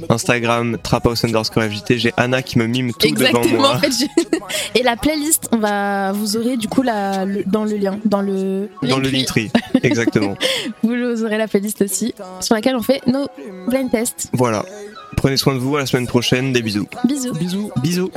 [0.09, 1.97] Instagram, Traphouse underscore FJT.
[1.97, 3.57] J'ai Anna qui me mime tout devant Exactement.
[3.59, 3.75] moi.
[3.75, 4.39] En fait, je-
[4.79, 8.21] Et la playlist, on va, vous aurez du coup la, le- dans le lien, dans
[8.21, 9.49] le Dans le Linktree.
[9.51, 9.51] Linktree,
[9.83, 10.35] exactement.
[10.83, 13.27] Vous aurez la playlist aussi, sur laquelle on fait nos
[13.67, 14.29] blind tests.
[14.33, 14.63] Voilà.
[15.17, 16.87] Prenez soin de vous, à la semaine prochaine, des bisous.
[17.05, 17.33] Bisous.
[17.33, 17.71] Bisous.
[17.81, 18.11] Bisous.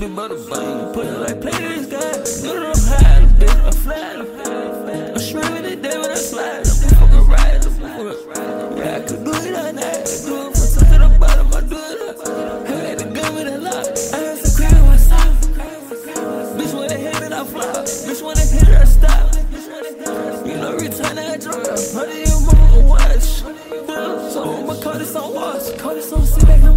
[0.00, 0.94] be butter bang.
[0.94, 2.00] Put it like play this guy.
[2.42, 4.16] Get it up high, bit a flat.
[4.16, 6.56] I'm shrimping it down when I slide.
[6.56, 7.64] I'm fucking ride.
[8.78, 10.08] Yeah, I could do it all night.
[10.24, 11.52] Do it from top to the bottom.
[11.52, 12.16] I do it up.
[12.26, 13.86] I had the gun with a lot.
[14.14, 15.36] I had to cry when I stop.
[16.56, 17.84] Bitch, when they hit it, I flop.
[17.84, 19.36] Bitch, when they hit it, I stop.
[20.46, 23.44] You know, every time I drop, honey, you move watch.
[24.32, 25.78] So I'ma call this on watch.
[25.78, 26.69] Call this on sit back.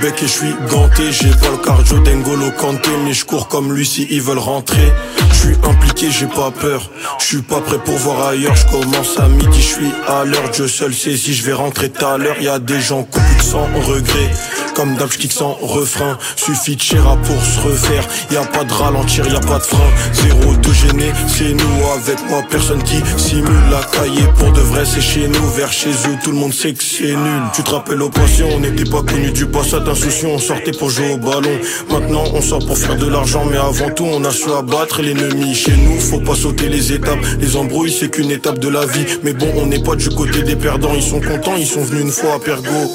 [0.00, 1.12] Bec et je suis ganté.
[1.12, 4.92] J'ai pas le cardio d'Engolo Kanté, mais je cours comme lui si ils veulent rentrer.
[5.32, 6.90] Je suis impliqué, j'ai pas peur.
[7.18, 8.54] Je suis pas prêt pour voir ailleurs.
[8.54, 10.48] Je commence à midi, je suis à l'heure.
[10.50, 12.40] Dieu seul sait si je vais rentrer tout à l'heure.
[12.40, 14.30] Y a des gens coupés sans regret.
[14.78, 16.16] Comme d'hab, je kick sans refrain.
[16.36, 18.06] Suffit de chéra pour se refaire.
[18.30, 19.90] Y a pas de ralentir, y a pas de frein.
[20.12, 22.44] Zéro de gêné, c'est nous avec moi.
[22.48, 25.50] Personne qui simule la cahier pour de vrai, c'est chez nous.
[25.56, 27.42] Vers chez eux, tout le monde sait que c'est nul.
[27.56, 30.28] Tu te rappelles au passé, on n'était pas connus du passat insouciant.
[30.34, 31.58] On sortait pour jouer au ballon.
[31.90, 35.56] Maintenant, on sort pour faire de l'argent, mais avant tout, on a su abattre l'ennemi.
[35.56, 37.18] Chez nous, faut pas sauter les étapes.
[37.40, 39.06] Les embrouilles, c'est qu'une étape de la vie.
[39.24, 40.94] Mais bon, on n'est pas du côté des perdants.
[40.94, 42.92] Ils sont contents, ils sont venus une fois à Pergo.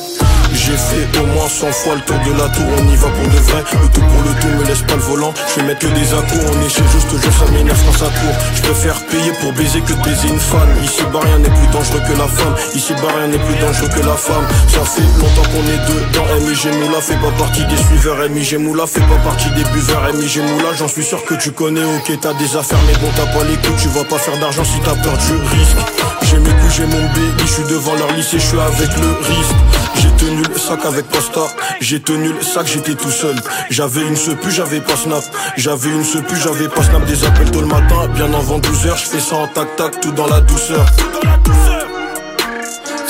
[0.54, 3.28] J'ai fait au moins 100 fois le tour de la tour, on y va pour
[3.28, 3.64] de vrai.
[3.82, 5.34] Le tout pour le tout, me laisse pas le volant.
[5.50, 8.12] Je vais mettre que des accords, on est chez juste toujours ça m'énerve quand ça
[8.22, 8.38] court.
[8.56, 10.70] Je préfère payer pour baiser que de baiser une femme.
[10.84, 12.56] Ici bas rien n'est plus dangereux que la femme.
[12.76, 14.46] Ici bas rien n'est plus dangereux que la femme.
[14.70, 18.22] Ça fait longtemps qu'on est deux dans MIG Moula, fait pas partie des suiveurs.
[18.30, 20.14] MIG Moula fait pas partie des buveurs.
[20.14, 21.84] MIG Moula, j'en suis sûr que tu connais.
[21.84, 23.82] Ok, t'as des affaires, mais bon, t'as pas les coups.
[23.82, 25.82] Tu vas pas faire d'argent si t'as peur du risque.
[26.22, 29.10] J'ai mes coups, j'ai mon baby, je suis devant leur lycée, je suis avec le
[29.28, 29.83] risque.
[29.96, 31.42] J'ai tenu le sac avec Costa,
[31.80, 33.36] j'ai tenu le sac, j'étais tout seul.
[33.70, 35.24] J'avais une sepu, j'avais pas snap.
[35.58, 37.06] J'avais une sepu, j'avais pas snap.
[37.06, 40.00] Des appels tôt le matin, bien avant 12 heures, je fais ça en tac tac,
[40.02, 40.86] tout dans la douceur.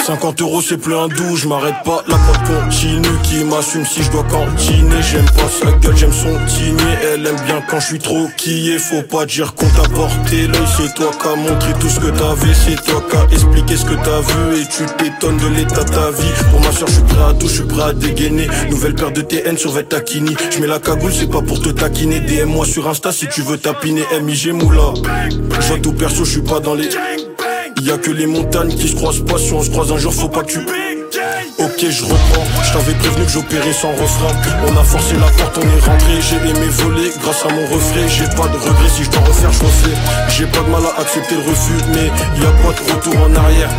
[0.05, 4.03] 50 euros c'est plus un doux, je m'arrête pas, la pote continue Qui m'assume si
[4.03, 5.01] je dois cantiner.
[5.01, 6.83] J'aime pas sa gueule, j'aime son tigné
[7.13, 8.79] Elle aime bien quand je suis trop quillé.
[8.79, 10.67] Faut pas dire qu'on t'a porté l'œil.
[10.75, 13.93] C'est toi qui montré tout ce que t'avais C'est toi qui as expliqué ce que
[13.93, 14.61] t'as vu.
[14.61, 16.31] Et tu t'étonnes de l'état de ta vie.
[16.51, 18.49] Pour ma soeur je suis prêt à tout, je suis prêt à dégainer.
[18.69, 20.35] Nouvelle paire de TN sur Vetakini.
[20.51, 22.19] Je mets la cagoule, c'est pas pour te taquiner.
[22.19, 24.03] DM moi sur Insta si tu veux tapiner.
[24.21, 24.93] MIG Moula.
[25.61, 26.89] Je tout perso, je suis pas dans les
[27.81, 30.29] Y'a que les montagnes qui se croisent pas, si on se croise un jour faut
[30.29, 34.33] pas que tu Ok je reprends, je t'avais prévenu que j'opérais sans refrain.
[34.67, 38.07] On a forcé la porte, on est rentré, j'ai aimé voler grâce à mon refrain.
[38.07, 39.95] J'ai pas de regrets si je dois refaire, je refais.
[40.29, 42.07] J'ai pas de mal à accepter le refus, mais
[42.41, 43.69] y a pas de retour en arrière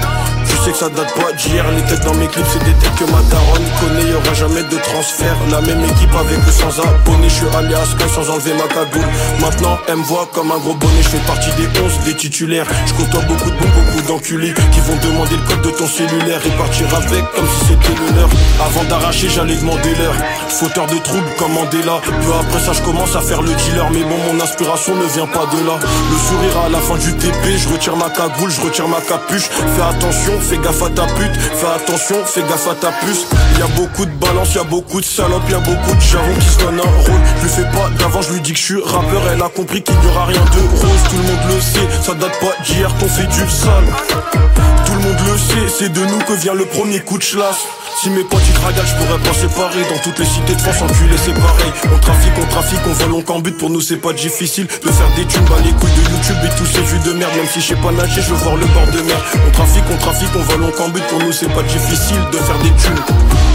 [0.55, 2.95] je sais que ça date pas d'hier, les têtes dans mes clips c'est des têtes
[2.97, 5.37] que ma daronne connaît, y aura jamais de transfert.
[5.51, 8.69] La même équipe avec ou sans abonné, je suis allé à Sky sans enlever ma
[8.69, 9.07] cagoule.
[9.41, 12.67] Maintenant elle me voit comme un gros bonnet, je fais partie des 11 des titulaires.
[12.87, 16.41] Je côtoie beaucoup de bons, beaucoup d'enculés Qui vont demander le code de ton cellulaire
[16.47, 18.29] Et partir avec comme si c'était le leur.
[18.65, 20.15] Avant d'arracher j'allais demander l'heure.
[20.49, 22.01] Fauteur de troubles comme Mandela.
[22.05, 23.91] Peu après ça je commence à faire le dealer.
[23.91, 25.79] Mais bon mon inspiration ne vient pas de là.
[25.81, 29.49] Le sourire à la fin du TP, je retire ma cagoule, je retire ma capuche.
[29.49, 33.27] Fais attention, fais gaffe à ta pute, fais attention, fais gaffe à ta puce.
[33.59, 36.35] Y a beaucoup de balance, y a beaucoup de salopes, y a beaucoup de jarons
[36.39, 37.21] qui se donnent un rôle.
[37.39, 39.83] Je lui fais pas d'avant, je lui dis que je suis rappeur, elle a compris
[39.83, 41.03] qu'il n'y aura rien de rose.
[41.09, 44.74] Tout le monde le sait, ça date pas d'hier qu'on fait du sale.
[44.87, 47.65] Tout le monde le sait, c'est de nous que vient le premier coup de chlasse.
[48.03, 49.83] Si mes potes ils dragagent, je pourrais pas séparer.
[49.89, 51.73] Dans toutes les cités de France, enculé c'est pareil.
[51.95, 53.57] On trafique, on trafique, on vole, on cambute.
[53.57, 56.59] Pour nous c'est pas difficile de faire des thunes Bah les couilles de YouTube et
[56.59, 57.33] tous ces vues de merde.
[57.37, 59.17] Même si je sais pas nager, je veux voir le bord de mer.
[59.47, 61.07] On trafique, on trafique, on vole, on cambute.
[61.07, 63.03] Pour nous c'est pas difficile de faire des thunes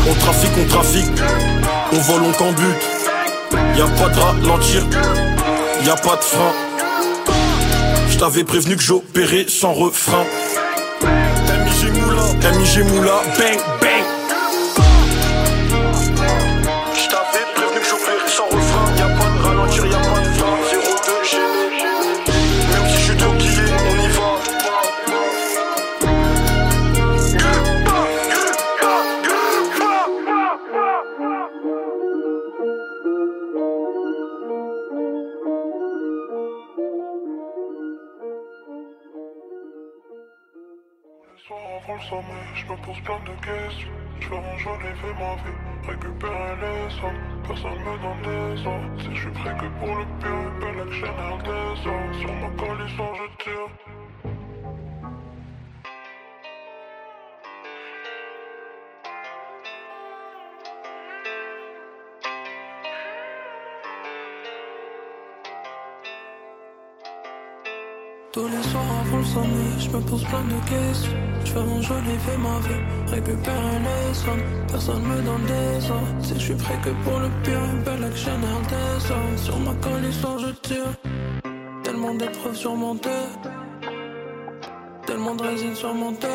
[0.09, 1.11] On trafique, on trafique,
[1.93, 2.84] on vole, on cambute.
[3.77, 4.84] Y'a pas de ralentir,
[5.86, 6.53] y'a pas de frein.
[8.09, 10.25] Je t'avais prévenu que j'opérais sans refrain
[12.20, 13.78] MIG Moula, MIG Moula, bang
[42.02, 43.89] je me pose plein de questions.
[44.20, 47.41] Je jaune et fais ma vie, récupérer les sommes.
[47.47, 49.02] Personne me donne des ordres.
[49.02, 52.20] Si je suis prêt que pour le pire, belle action des.
[52.20, 53.99] Sur ma coalition, je tire.
[68.32, 71.11] Tous les soirs avant le sommeil, je me pose plein de questions.
[71.45, 74.43] Je fais mon joli, fais ma vie, récupérer les sommes.
[74.67, 76.21] Personne me donne des ordres.
[76.21, 79.43] Si je suis prêt que pour le pire, une belle action des.
[79.43, 80.93] Sur ma coalition, je tire.
[81.84, 83.25] Tellement d'épreuves surmontées,
[85.07, 86.27] tellement de résine surmontée.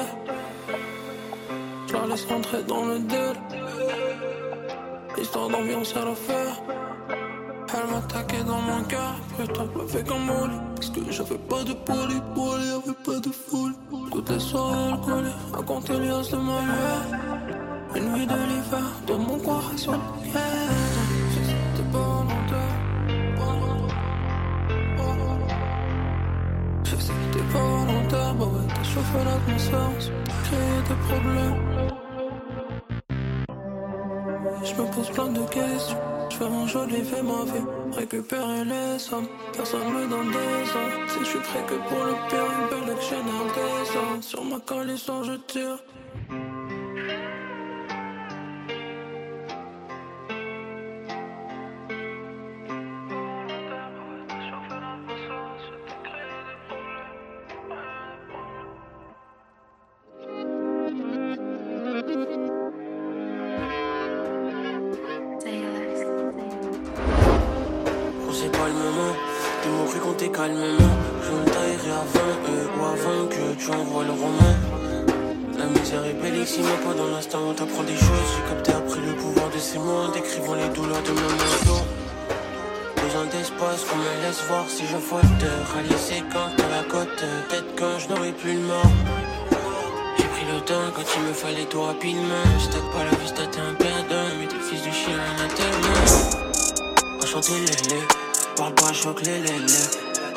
[1.87, 3.37] Je la laisse rentrer dans le deal.
[5.17, 6.84] Histoire d'ambiance à l'affaire.
[7.95, 10.51] Elle m'attaquait dans mon cœur, putain, me fait comme moule.
[10.75, 13.73] Parce que j'avais pas de poli, poli, y'avait pas de foule.
[14.11, 17.21] Toutes les soirées alcoolées, à compter les os de ma mère.
[17.95, 20.41] Une nuit de l'hiver, dans mon coin sur le pas.
[26.85, 29.91] Je sais que t'es pas volontaire, bah ouais, t'as chauffé l'atmosphère,
[30.45, 31.74] créé des problèmes.
[34.77, 35.97] Je me pose plein de questions.
[36.31, 37.65] Je fais mon joli, fais ma vie,
[37.97, 39.29] récupérer les sommes.
[39.53, 41.11] Personne me donne des ordres.
[41.11, 44.23] Si je suis prêt que pour le pire, une belle action ordres.
[44.23, 45.79] Sur ma coalition, je tire.
[83.45, 85.21] D'espace qu'on me laisse voir si je faute.
[85.75, 87.15] Rallier quand à la côte,
[87.49, 88.93] peut-être quand je n'aurai plus le mort.
[90.17, 92.47] J'ai pris le temps quand il me fallait tout rapidement.
[92.59, 97.23] J'étais pas la vie, t'es un perdant, mais t'es fils du chien à tellement.
[97.23, 99.89] Enchanté les parle pas choc les lélés.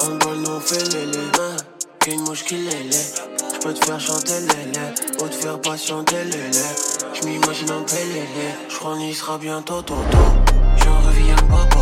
[0.02, 1.56] En bol nous on fait les lélés.
[2.02, 2.90] Qu'une mouche qui lait.
[3.56, 6.52] J'peux te faire chanter lait, ou te faire patienter lait.
[7.14, 9.96] J'm'imagine en pélélé, j'crois qu'on y sera bientôt toto.
[10.84, 11.77] J'en reviens pas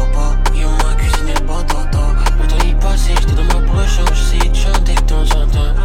[2.96, 5.76] Le passait, j'étais dans ma poche, j'essayais de chanter de temps en temps.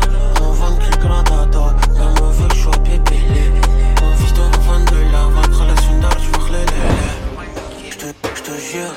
[0.43, 3.51] On vend plus grand maman veut que j'sois pépélé.
[4.01, 7.91] Mon fils d'un enfant de la vaincre la sundar, j'vois les lélés.
[7.91, 8.95] J'te, j'te jure,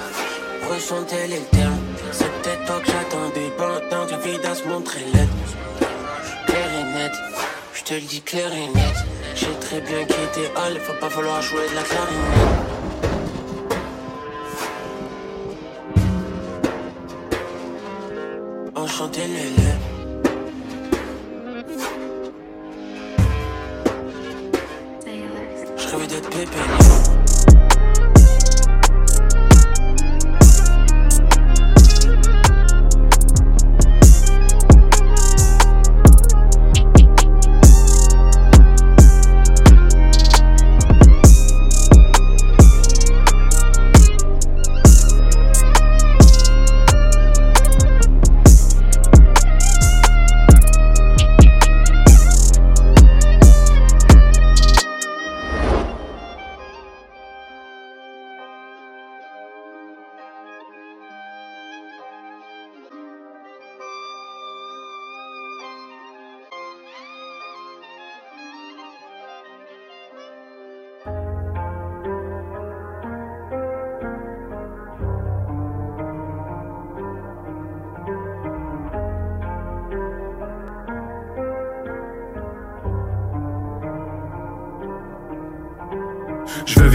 [0.70, 1.80] ressentais les termes.
[2.12, 5.30] C'était toi que j'attendais, pendant que la vie se montrer laide.
[6.46, 7.14] Clair et net,
[7.74, 8.96] j'te le dis clair et net.
[9.34, 12.83] J'ai très bien quitté Hall, faut pas falloir jouer de la clarinette.
[19.04, 19.78] Enchanté les lait.
[25.76, 26.83] Je rêvais d'être pépé.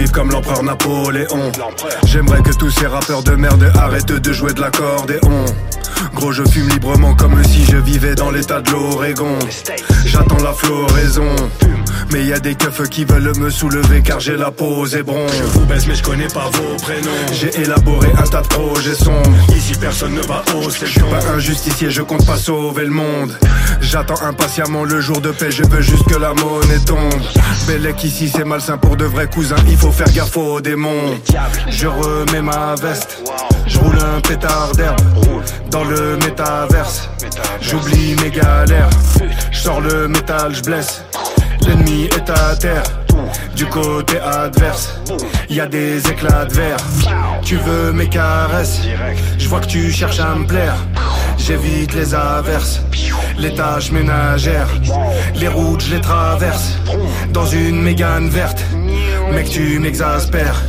[0.07, 1.51] Comme l'empereur Napoléon.
[2.07, 5.45] J'aimerais que tous ces rappeurs de merde arrêtent de jouer de l'accordéon.
[6.15, 9.39] Gros, je fume librement comme si je vivais dans l'état de l'Oregon.
[10.05, 11.35] J'attends la floraison.
[12.11, 15.31] Mais y a des keufs qui veulent me soulever car j'ai la pose et bronze.
[15.37, 17.11] Je vous baisse mais je connais pas vos prénoms.
[17.33, 19.31] J'ai élaboré un tas de projets sombres.
[19.55, 20.87] Ici personne ne va hausser.
[20.87, 23.37] Je suis pas un justicier, je compte pas sauver le monde.
[23.81, 27.23] J'attends impatiemment le jour de paix, je veux juste que la monnaie tombe.
[27.67, 31.15] Bellec ici c'est malsain pour de vrais cousins, il faut faire gaffe aux démons.
[31.71, 33.23] Je remets ma veste,
[33.67, 35.01] je roule un pétard d'herbe
[35.71, 37.09] dans le métaverse.
[37.61, 38.91] J'oublie mes galères,
[39.51, 41.03] je sors le métal, je blesse.
[41.69, 42.83] L'ennemi est à terre.
[43.55, 44.99] Du côté adverse,
[45.51, 46.79] y a des éclats de verre.
[47.43, 48.81] Tu veux mes caresses?
[49.37, 50.77] Je vois que tu cherches à me plaire.
[51.37, 52.81] J'évite les averses,
[53.37, 54.69] les tâches ménagères.
[55.35, 56.79] Les routes, je les traverse.
[57.33, 58.65] Dans une mégane verte.
[59.31, 60.63] Mec, tu m'exaspères,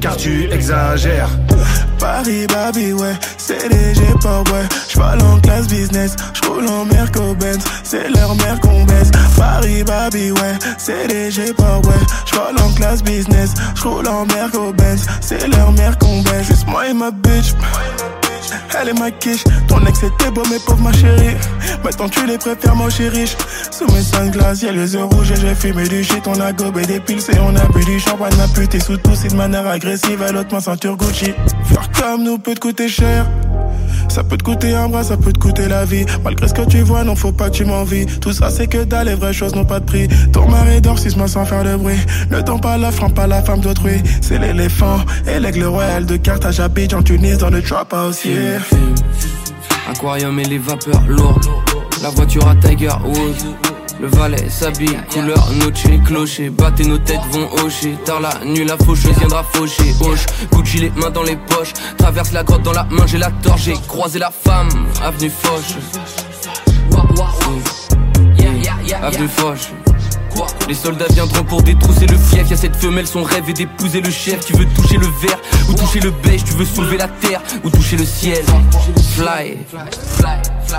[0.00, 1.28] car tu exagères.
[2.02, 4.66] Paris, baby, ouais, c'est léger, pas ouais.
[4.88, 9.12] J'vole en classe business, j'roule en Merco Benz, c'est leur mère qu'on baisse.
[9.36, 12.02] Paris, baby, ouais, c'est léger, pas ouais.
[12.26, 16.48] J'vole en classe business, j'roule en Merco Benz, c'est leur mère qu'on baisse.
[16.48, 17.54] Juste moi et ma bitch.
[18.80, 21.36] Elle est ma quiche, ton ex était beau mais pauvre ma chérie.
[21.84, 23.36] Maintenant tu les préfères moi je riche
[23.70, 26.26] Sous mes sunglasses y'a les yeux rouges et j'ai fumé du shit.
[26.26, 28.34] On a gobé des piles et on a bu du champagne.
[28.36, 30.22] Ma pute sous tout c'est de manière agressive.
[30.26, 31.32] Elle l'autre ma ceinture Gucci.
[31.64, 33.26] Faire comme nous peut te coûter cher
[34.12, 36.04] ça peut te coûter un bras, ça peut te coûter la vie.
[36.22, 38.06] Malgré ce que tu vois, non, faut pas que tu m'envies.
[38.06, 40.06] Tout ça, c'est que dalle, les vraies choses n'ont pas de prix.
[40.32, 41.98] Ton mari dort six mois sans faire de bruit.
[42.30, 44.02] Ne tombe pas la frappe, pas la femme d'autrui.
[44.20, 48.60] C'est l'éléphant et l'aigle royal de Carthage habite en Tunis dans le trap house, yeah.
[49.90, 51.46] Aquarium et les vapeurs lourdes.
[52.02, 53.71] La voiture à Tiger Woods.
[54.00, 57.96] Le valet s'habille, couleur noche, clocher, battez nos têtes vont hocher.
[58.04, 59.94] Tard la nuit, la faucheuse viendra faucher.
[60.00, 61.72] Hoche, Gucci les mains dans les poches.
[61.98, 63.62] Traverse la grotte dans la main, j'ai la torche.
[63.62, 64.68] J'ai croisé la femme,
[65.02, 65.76] avenue Foch.
[69.02, 69.91] Avenue Foch.
[70.68, 72.50] Les soldats viendront pour détrousser le fief.
[72.50, 74.44] Y'a cette femelle, son rêve est d'épouser le chef.
[74.44, 76.44] Tu veux toucher le verre ou toucher le beige.
[76.44, 78.44] Tu veux soulever la terre ou toucher le ciel.
[79.14, 79.58] Fly.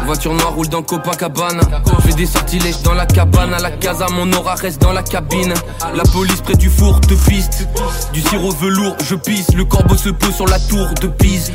[0.05, 1.61] Voiture noire roule dans Copacabana.
[2.03, 3.53] Fais des sortilèges dans la cabane.
[3.53, 5.53] À la casa, mon aura reste dans la cabine.
[5.95, 7.67] La police près du four te piste.
[8.13, 9.53] Du sirop velours, je pisse.
[9.53, 11.51] Le corbeau se pose sur la tour de pise.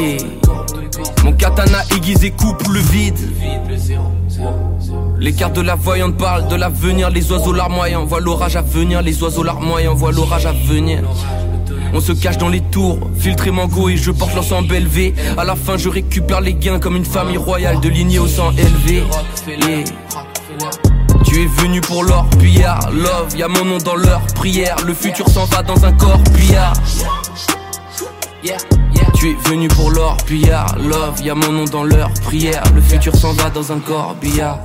[0.00, 0.18] Yeah.
[1.24, 3.18] Mon katana aiguisé coupe le vide.
[5.20, 9.02] Les cartes de la voyante parlent de l'avenir, les oiseaux larmoyants voient l'orage à venir,
[9.02, 11.02] les oiseaux larmoyants voient l'orage à venir.
[11.92, 15.14] On se cache dans les tours, filtré mango et je porte l'ensemble élevé.
[15.36, 18.52] À la fin, je récupère les gains comme une famille royale de lignée au sang
[18.52, 19.02] élevé.
[21.24, 24.76] Tu es venu pour l'or, pillard, love, y a mon nom dans leur prière.
[24.86, 26.74] Le futur s'en va dans un corps, pillard.
[29.14, 32.62] Tu es venu pour l'or, pillard, love, y a mon nom dans leur prière.
[32.72, 34.60] Le futur s'en va dans un corps, billard.